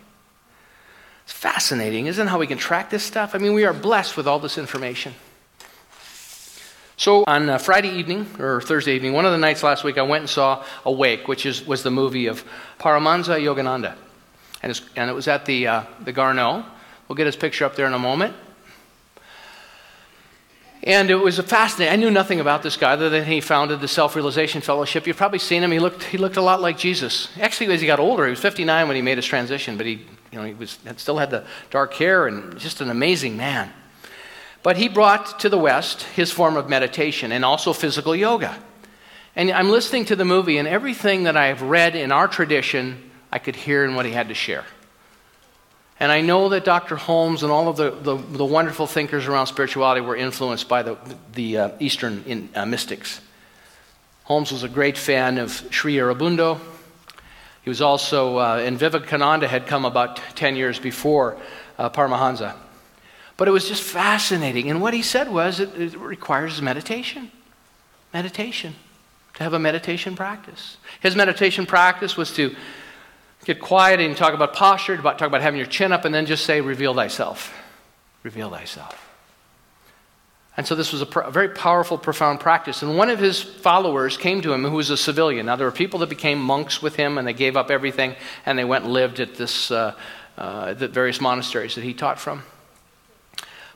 [1.25, 3.35] It's fascinating, isn't it, how we can track this stuff?
[3.35, 5.13] I mean, we are blessed with all this information.
[6.97, 10.03] So on uh, Friday evening or Thursday evening, one of the nights last week, I
[10.03, 12.45] went and saw Awake, which is, was the movie of
[12.79, 13.95] Paramahansa Yogananda.
[14.61, 16.63] And, and it was at the, uh, the Garneau.
[17.07, 18.35] We'll get his picture up there in a moment.
[20.83, 21.91] And it was a fascinating.
[21.91, 25.07] I knew nothing about this guy other than he founded the Self Realization Fellowship.
[25.07, 25.71] You've probably seen him.
[25.71, 27.27] He looked, he looked a lot like Jesus.
[27.39, 30.05] Actually, as he got older, he was 59 when he made his transition, but he,
[30.31, 33.71] you know, he was, still had the dark hair and just an amazing man.
[34.63, 38.57] But he brought to the West his form of meditation and also physical yoga.
[39.35, 43.39] And I'm listening to the movie, and everything that I've read in our tradition, I
[43.39, 44.63] could hear in what he had to share.
[45.99, 46.95] And I know that Dr.
[46.95, 50.97] Holmes and all of the, the, the wonderful thinkers around spirituality were influenced by the,
[51.33, 53.21] the uh, Eastern in, uh, mystics.
[54.23, 56.59] Holmes was a great fan of Sri Aurobindo.
[57.65, 61.35] He was also, uh, and Vivekananda had come about 10 years before
[61.79, 62.55] uh, Paramahansa.
[63.37, 64.69] But it was just fascinating.
[64.69, 67.31] And what he said was it, it requires meditation.
[68.13, 68.75] Meditation.
[69.33, 70.77] To have a meditation practice.
[70.99, 72.55] His meditation practice was to
[73.45, 76.45] get quiet and talk about posture, talk about having your chin up, and then just
[76.45, 77.51] say, Reveal thyself.
[78.21, 79.04] Reveal thyself.
[80.57, 82.81] And so this was a, pr- a, very powerful, profound practice.
[82.81, 85.47] And one of his followers came to him who was a civilian.
[85.47, 88.15] Now, there were people that became monks with him, and they gave up everything,
[88.45, 89.95] and they went and lived at this, uh,
[90.37, 92.43] uh, the various monasteries that he taught from.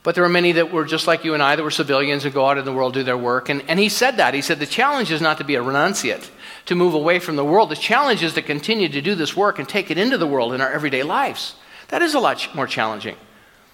[0.02, 2.32] But there were many that were just like you and I, that were civilians and
[2.32, 3.50] go out in the world, do their work.
[3.50, 4.32] And, and he said that.
[4.32, 6.30] He said, the challenge is not to be a renunciate,
[6.66, 7.68] to move away from the world.
[7.68, 10.54] The challenge is to continue to do this work and take it into the world
[10.54, 11.54] in our everyday lives.
[11.88, 13.16] That is a lot more challenging.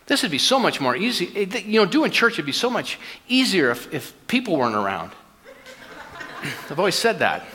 [0.07, 1.31] This would be so much more easy.
[1.35, 2.99] Eh, you know, doing church would be so much
[3.29, 5.13] easier if, if people weren't around.
[6.71, 7.47] I've always said that.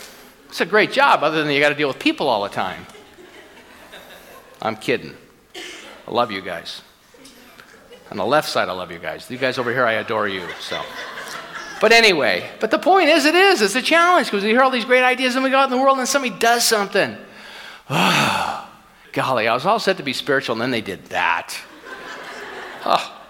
[0.50, 2.86] It's a great job, other than you got to deal with people all the time.
[4.62, 5.16] I'm kidding.
[6.08, 6.82] I love you guys.
[8.12, 9.32] On the left side, I love you guys.
[9.32, 10.46] You guys over here, I adore you.
[10.60, 10.82] So.
[11.80, 13.62] But anyway, but the point is, it is.
[13.62, 15.72] It's a challenge because we hear all these great ideas and we go out in
[15.72, 17.16] the world and somebody does something.
[17.90, 18.70] Oh,
[19.14, 21.58] golly, I was all set to be spiritual and then they did that.
[22.86, 23.22] Oh,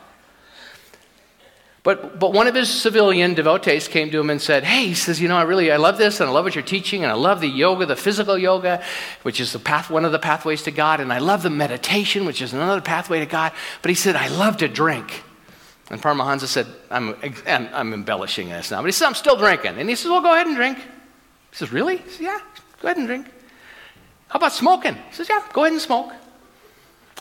[1.83, 5.19] but, but one of his civilian devotees came to him and said, Hey, he says,
[5.19, 7.15] You know, I really I love this and I love what you're teaching and I
[7.15, 8.83] love the yoga, the physical yoga,
[9.23, 12.25] which is the path, one of the pathways to God, and I love the meditation,
[12.25, 13.51] which is another pathway to God.
[13.81, 15.23] But he said, I love to drink.
[15.89, 17.15] And Paramahansa said, I'm,
[17.47, 19.77] I'm embellishing this now, but he said, I'm still drinking.
[19.77, 20.77] And he says, Well, go ahead and drink.
[20.77, 20.85] He
[21.55, 21.97] says, Really?
[21.97, 22.39] He says, Yeah,
[22.79, 23.25] go ahead and drink.
[24.27, 24.93] How about smoking?
[24.93, 26.13] He says, Yeah, go ahead and smoke.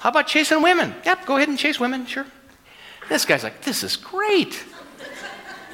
[0.01, 0.95] How about chasing women?
[1.05, 2.27] Yep, go ahead and chase women, sure.
[3.09, 4.65] This guy's like, This is great.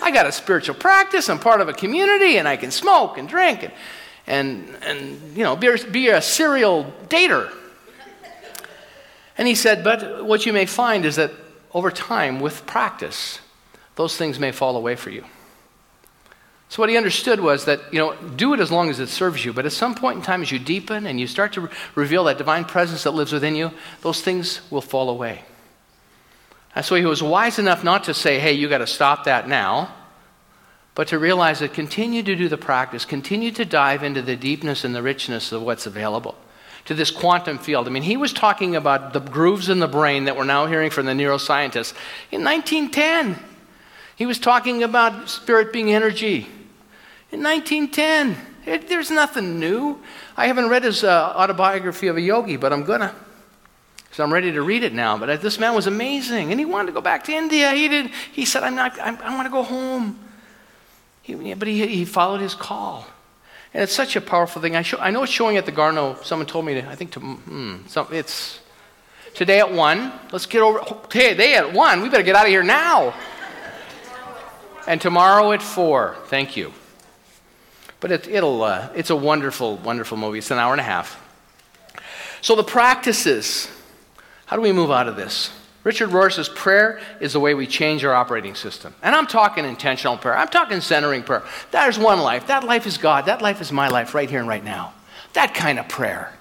[0.03, 1.31] I got a spiritual practice.
[1.31, 3.73] I'm part of a community, and I can smoke and drink and,
[4.27, 7.53] and, and you know, be, be a serial dater.
[9.39, 11.31] And he said, But what you may find is that
[11.73, 13.41] over time, with practice,
[13.95, 15.25] those things may fall away for you.
[16.69, 19.45] So what he understood was that, you know, do it as long as it serves
[19.45, 21.71] you, but at some point in time, as you deepen and you start to re-
[21.95, 23.71] reveal that divine presence that lives within you,
[24.03, 25.45] those things will fall away.
[26.75, 29.49] And so he was wise enough not to say, hey, you got to stop that
[29.49, 29.95] now,
[30.95, 34.85] but to realize that continue to do the practice, continue to dive into the deepness
[34.85, 36.35] and the richness of what's available
[36.87, 37.87] to this quantum field.
[37.87, 40.91] I mean, he was talking about the grooves in the brain that we're now hearing
[40.91, 41.95] from the neuroscientists
[42.31, 43.39] in 1910.
[44.17, 46.47] He was talking about spirit being energy
[47.33, 48.37] in 1910.
[48.67, 50.01] It, there's nothing new.
[50.37, 53.15] I haven't read his uh, autobiography of a yogi, but I'm gonna.
[54.11, 55.17] So I'm ready to read it now.
[55.19, 57.73] But this man was amazing, and he wanted to go back to India.
[57.73, 58.11] He did.
[58.33, 58.99] He said, "I'm not.
[59.01, 60.19] I'm, i want to go home."
[61.23, 63.05] He, but he, he followed his call.
[63.75, 64.77] And it's such a powerful thing.
[64.77, 66.17] I, show, I know it's showing at the Garneau.
[66.23, 68.61] Someone told me, to, I think, to, hmm, some, it's
[69.35, 70.13] today at 1.
[70.31, 70.81] Let's get over.
[71.09, 72.01] Today at 1.
[72.01, 73.13] We better get out of here now.
[74.87, 76.17] And tomorrow at 4.
[76.27, 76.73] Thank you.
[78.07, 80.39] But it, will uh, it's a wonderful, wonderful movie.
[80.39, 81.21] It's an hour and a half.
[82.41, 83.69] So the practices.
[84.45, 85.51] How do we move out of this?
[85.83, 88.95] Richard Rohr says prayer is the way we change our operating system.
[89.03, 90.39] And I'm talking intentional prayer.
[90.39, 91.43] I'm talking centering prayer.
[91.73, 92.47] There's one life.
[92.47, 93.27] That life is God.
[93.27, 94.95] That life is my life right here and right now.
[95.33, 96.33] That kind of prayer.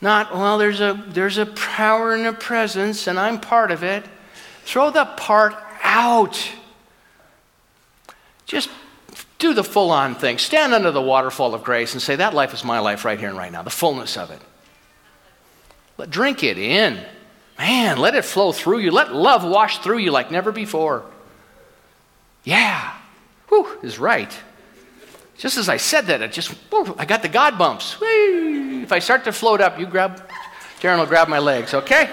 [0.00, 4.02] Not, well, there's a, there's a power and a presence, and I'm part of it.
[4.64, 6.42] Throw the part out.
[8.46, 8.70] Just
[9.44, 10.38] do the full on thing.
[10.38, 13.28] Stand under the waterfall of grace and say, That life is my life right here
[13.28, 14.40] and right now, the fullness of it.
[15.98, 16.98] Let, drink it in.
[17.58, 18.90] Man, let it flow through you.
[18.90, 21.04] Let love wash through you like never before.
[22.42, 22.94] Yeah.
[23.48, 24.34] Whew, is right.
[25.36, 28.00] Just as I said that, I just, whew, I got the God bumps.
[28.00, 28.82] Whee!
[28.82, 30.26] If I start to float up, you grab,
[30.80, 32.10] Darren will grab my legs, okay?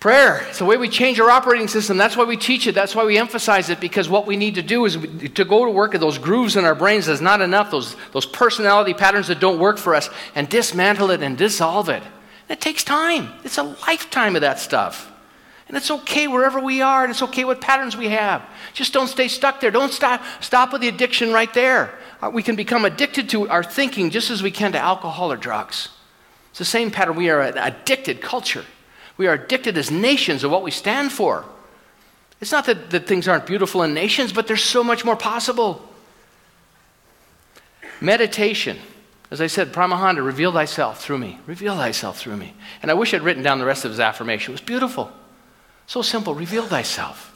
[0.00, 0.44] Prayer.
[0.48, 1.96] It's the way we change our operating system.
[1.96, 2.74] That's why we teach it.
[2.74, 4.96] That's why we emphasize it, because what we need to do is
[5.34, 8.26] to go to work at those grooves in our brains that's not enough, those, those
[8.26, 12.02] personality patterns that don't work for us, and dismantle it and dissolve it.
[12.48, 13.30] It takes time.
[13.42, 15.10] It's a lifetime of that stuff.
[15.66, 18.42] And it's okay wherever we are, and it's okay what patterns we have.
[18.74, 19.72] Just don't stay stuck there.
[19.72, 21.98] Don't stop, stop with the addiction right there.
[22.22, 25.36] Uh, we can become addicted to our thinking just as we can to alcohol or
[25.36, 25.88] drugs.
[26.50, 27.16] It's the same pattern.
[27.16, 28.64] We are an addicted culture.
[29.16, 31.44] We are addicted as nations of what we stand for.
[32.40, 35.86] It's not that, that things aren't beautiful in nations, but there's so much more possible.
[38.00, 38.78] Meditation.
[39.30, 41.38] As I said, Paramahansa, reveal thyself through me.
[41.46, 42.54] Reveal thyself through me.
[42.82, 44.52] And I wish I'd written down the rest of his affirmation.
[44.52, 45.10] It was beautiful.
[45.86, 46.34] So simple.
[46.34, 47.32] Reveal thyself.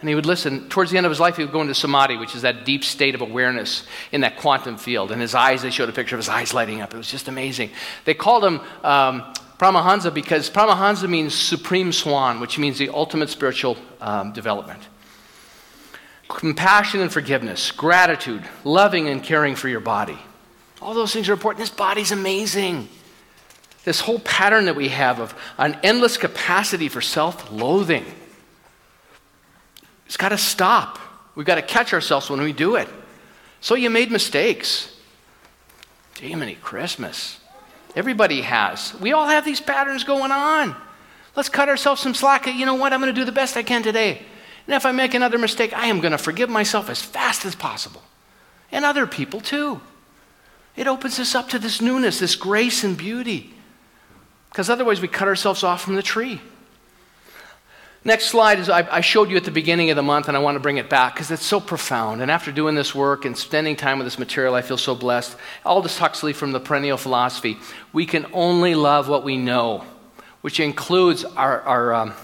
[0.00, 0.68] And he would listen.
[0.68, 2.84] Towards the end of his life, he would go into samadhi, which is that deep
[2.84, 5.12] state of awareness in that quantum field.
[5.12, 6.92] And his eyes, they showed a picture of his eyes lighting up.
[6.92, 7.70] It was just amazing.
[8.04, 13.76] They called him um, Paramahansa because Paramahansa means supreme swan, which means the ultimate spiritual
[14.00, 14.80] um, development.
[16.28, 20.18] Compassion and forgiveness, gratitude, loving and caring for your body.
[20.80, 21.60] All those things are important.
[21.60, 22.88] This body's amazing.
[23.84, 28.06] This whole pattern that we have of an endless capacity for self loathing.
[30.06, 30.98] It's got to stop.
[31.34, 32.88] We've got to catch ourselves when we do it.
[33.60, 34.96] So you made mistakes.
[36.18, 37.39] Jiminy Christmas.
[37.94, 38.94] Everybody has.
[39.00, 40.76] We all have these patterns going on.
[41.36, 42.46] Let's cut ourselves some slack.
[42.46, 42.92] You know what?
[42.92, 44.22] I'm going to do the best I can today.
[44.66, 47.54] And if I make another mistake, I am going to forgive myself as fast as
[47.54, 48.02] possible.
[48.70, 49.80] And other people too.
[50.76, 53.52] It opens us up to this newness, this grace and beauty.
[54.50, 56.40] Because otherwise, we cut ourselves off from the tree.
[58.02, 60.56] Next slide is I, showed you at the beginning of the month, and I want
[60.56, 62.22] to bring it back because it's so profound.
[62.22, 65.36] And after doing this work and spending time with this material, I feel so blessed.
[65.66, 67.58] Aldous Huxley from the Perennial Philosophy
[67.92, 69.84] we can only love what we know,
[70.40, 72.14] which includes our, our um,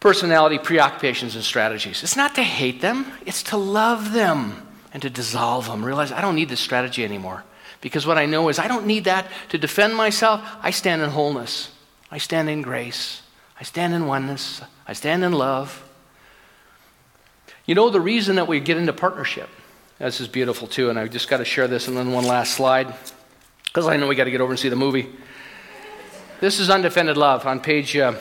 [0.00, 2.02] personality, preoccupations, and strategies.
[2.02, 5.84] It's not to hate them, it's to love them and to dissolve them.
[5.84, 7.44] Realize I don't need this strategy anymore.
[7.82, 10.40] Because what I know is I don't need that to defend myself.
[10.62, 11.70] I stand in wholeness,
[12.10, 13.20] I stand in grace,
[13.58, 15.82] I stand in oneness, I stand in love.
[17.64, 19.48] You know, the reason that we get into partnership,
[19.98, 22.54] this is beautiful too, and I just got to share this and then one last
[22.54, 22.94] slide,
[23.64, 25.08] because I know we got to get over and see the movie.
[26.40, 27.96] This is Undefended Love on page.
[27.96, 28.14] Uh,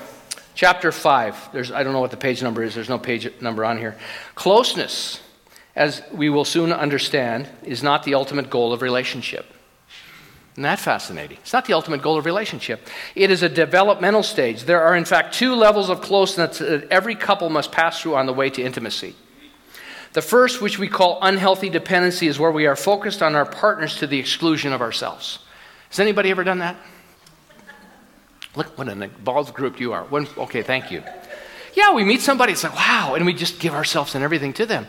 [0.54, 3.66] chapter 5 there's i don't know what the page number is there's no page number
[3.66, 3.98] on here
[4.36, 5.20] closeness
[5.76, 9.46] as we will soon understand, is not the ultimate goal of relationship.
[10.56, 11.38] Isn't that fascinating?
[11.42, 12.88] It's not the ultimate goal of relationship.
[13.14, 14.64] It is a developmental stage.
[14.64, 18.26] There are, in fact, two levels of closeness that every couple must pass through on
[18.26, 19.16] the way to intimacy.
[20.14, 23.98] The first, which we call unhealthy dependency, is where we are focused on our partners
[23.98, 25.40] to the exclusion of ourselves.
[25.90, 26.78] Has anybody ever done that?
[28.56, 30.06] Look what an involved group you are.
[30.06, 31.04] When, okay, thank you.
[31.74, 34.66] Yeah, we meet somebody, it's like, wow, and we just give ourselves and everything to
[34.66, 34.88] them.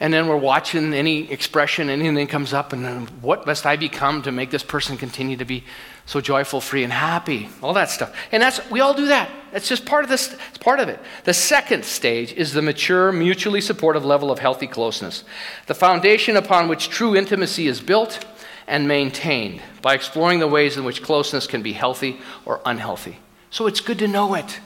[0.00, 4.22] And then we're watching any expression, anything comes up, and then what must I become
[4.22, 5.62] to make this person continue to be
[6.04, 7.48] so joyful, free, and happy?
[7.62, 8.14] All that stuff.
[8.32, 9.30] And that's we all do that.
[9.52, 10.36] That's just part of this.
[10.48, 10.98] It's part of it.
[11.22, 15.22] The second stage is the mature, mutually supportive level of healthy closeness,
[15.66, 18.24] the foundation upon which true intimacy is built
[18.66, 23.18] and maintained by exploring the ways in which closeness can be healthy or unhealthy.
[23.50, 24.58] So it's good to know it.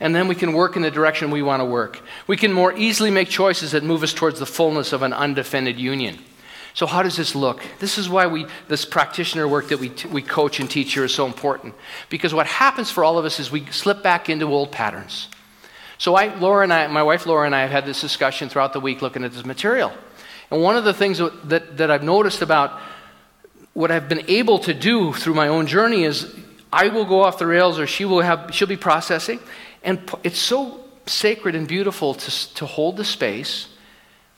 [0.00, 2.00] And then we can work in the direction we want to work.
[2.26, 5.78] We can more easily make choices that move us towards the fullness of an undefended
[5.78, 6.18] union.
[6.74, 7.62] So, how does this look?
[7.80, 11.04] This is why we, this practitioner work that we, t- we coach and teach here
[11.04, 11.74] is so important.
[12.08, 15.28] Because what happens for all of us is we slip back into old patterns.
[15.98, 18.72] So, I, Laura and I, my wife Laura and I have had this discussion throughout
[18.72, 19.92] the week looking at this material.
[20.52, 22.80] And one of the things that, that I've noticed about
[23.74, 26.32] what I've been able to do through my own journey is
[26.72, 29.40] I will go off the rails or she will have, she'll be processing.
[29.88, 33.68] And it's so sacred and beautiful to, to hold the space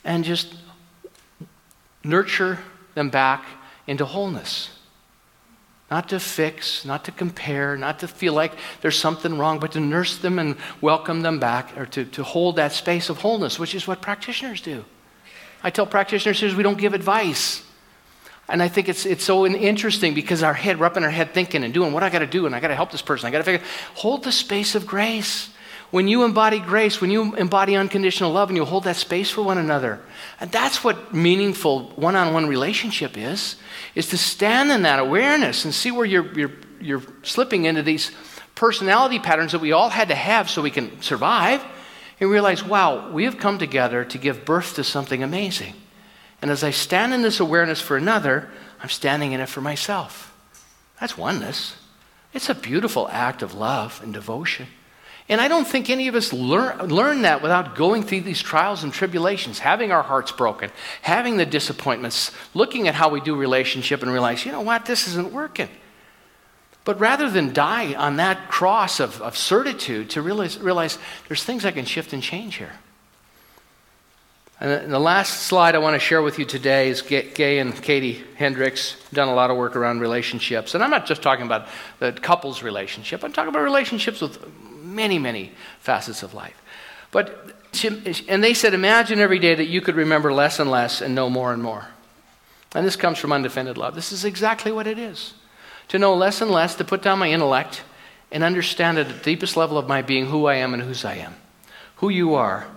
[0.05, 0.55] and just
[2.05, 2.61] nurture
[2.95, 3.45] them back
[3.89, 4.71] into wholeness.
[5.91, 9.81] Not to fix, not to compare, not to feel like there's something wrong, but to
[9.81, 13.75] nurse them and welcome them back, or to, to hold that space of wholeness, which
[13.75, 14.85] is what practitioners do.
[15.65, 17.65] I tell practitioners we don't give advice.
[18.51, 21.33] And I think it's, it's so interesting because our head, we're up in our head
[21.33, 23.27] thinking and doing what I got to do, and I got to help this person.
[23.27, 25.51] I got to figure, hold the space of grace.
[25.91, 29.43] When you embody grace, when you embody unconditional love, and you hold that space for
[29.43, 30.01] one another,
[30.39, 33.57] and that's what meaningful one-on-one relationship is,
[33.97, 38.13] is to stand in that awareness and see where you're, you're, you're slipping into these
[38.55, 41.61] personality patterns that we all had to have so we can survive,
[42.21, 45.75] and realize, wow, we have come together to give birth to something amazing.
[46.43, 48.49] And as I stand in this awareness for another,
[48.83, 50.35] I'm standing in it for myself.
[50.99, 51.77] That's oneness.
[52.33, 54.67] It's a beautiful act of love and devotion.
[55.29, 58.83] And I don't think any of us learn, learn that without going through these trials
[58.83, 60.71] and tribulations, having our hearts broken,
[61.03, 65.07] having the disappointments, looking at how we do relationship and realize, you know what, this
[65.07, 65.69] isn't working.
[66.85, 71.65] But rather than die on that cross of, of certitude, to realize, realize there's things
[71.65, 72.73] I can shift and change here.
[74.61, 78.23] And the last slide I want to share with you today is Gay and Katie
[78.37, 80.75] Hendricks done a lot of work around relationships.
[80.75, 81.67] And I'm not just talking about
[81.99, 84.39] the couple's relationship, I'm talking about relationships with
[84.83, 86.61] many, many facets of life.
[87.11, 87.57] But,
[88.29, 91.31] and they said, imagine every day that you could remember less and less and know
[91.31, 91.87] more and more.
[92.75, 93.95] And this comes from undefended love.
[93.95, 95.33] This is exactly what it is.
[95.89, 97.83] To know less and less, to put down my intellect
[98.31, 101.15] and understand at the deepest level of my being who I am and whose I
[101.15, 101.35] am.
[101.97, 102.69] Who you are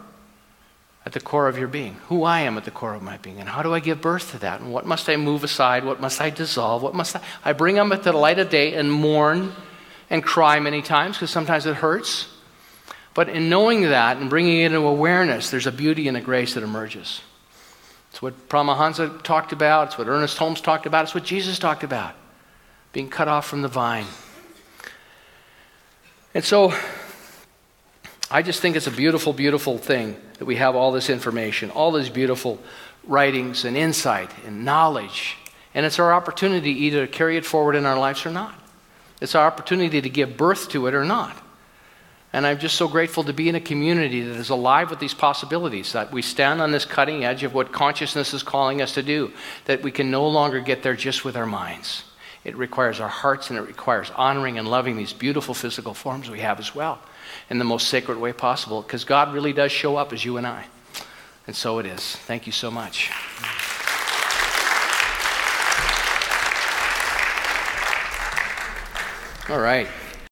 [1.05, 3.39] at the core of your being, who I am at the core of my being,
[3.39, 4.61] and how do I give birth to that?
[4.61, 5.83] And what must I move aside?
[5.83, 6.81] What must I dissolve?
[6.81, 7.21] What must I?
[7.43, 9.51] I bring them at the light of day and mourn
[10.09, 12.27] and cry many times because sometimes it hurts.
[13.13, 16.53] But in knowing that and bringing it into awareness, there's a beauty and a grace
[16.53, 17.21] that emerges.
[18.09, 21.83] It's what Paramahansa talked about, it's what Ernest Holmes talked about, it's what Jesus talked
[21.83, 22.15] about
[22.93, 24.05] being cut off from the vine.
[26.35, 26.73] And so
[28.31, 31.91] I just think it's a beautiful, beautiful thing that we have all this information, all
[31.91, 32.59] these beautiful
[33.05, 35.37] writings and insight and knowledge.
[35.73, 38.53] And it's our opportunity either to carry it forward in our lives or not.
[39.21, 41.35] It's our opportunity to give birth to it or not.
[42.31, 45.13] And I'm just so grateful to be in a community that is alive with these
[45.13, 49.03] possibilities, that we stand on this cutting edge of what consciousness is calling us to
[49.03, 49.31] do,
[49.65, 52.03] that we can no longer get there just with our minds.
[52.43, 56.39] It requires our hearts and it requires honoring and loving these beautiful physical forms we
[56.39, 56.99] have as well
[57.53, 60.47] in the most sacred way possible because God really does show up as you and
[60.47, 60.65] I.
[61.45, 62.01] And so it is.
[62.01, 63.11] Thank you so much.
[69.49, 69.87] All right.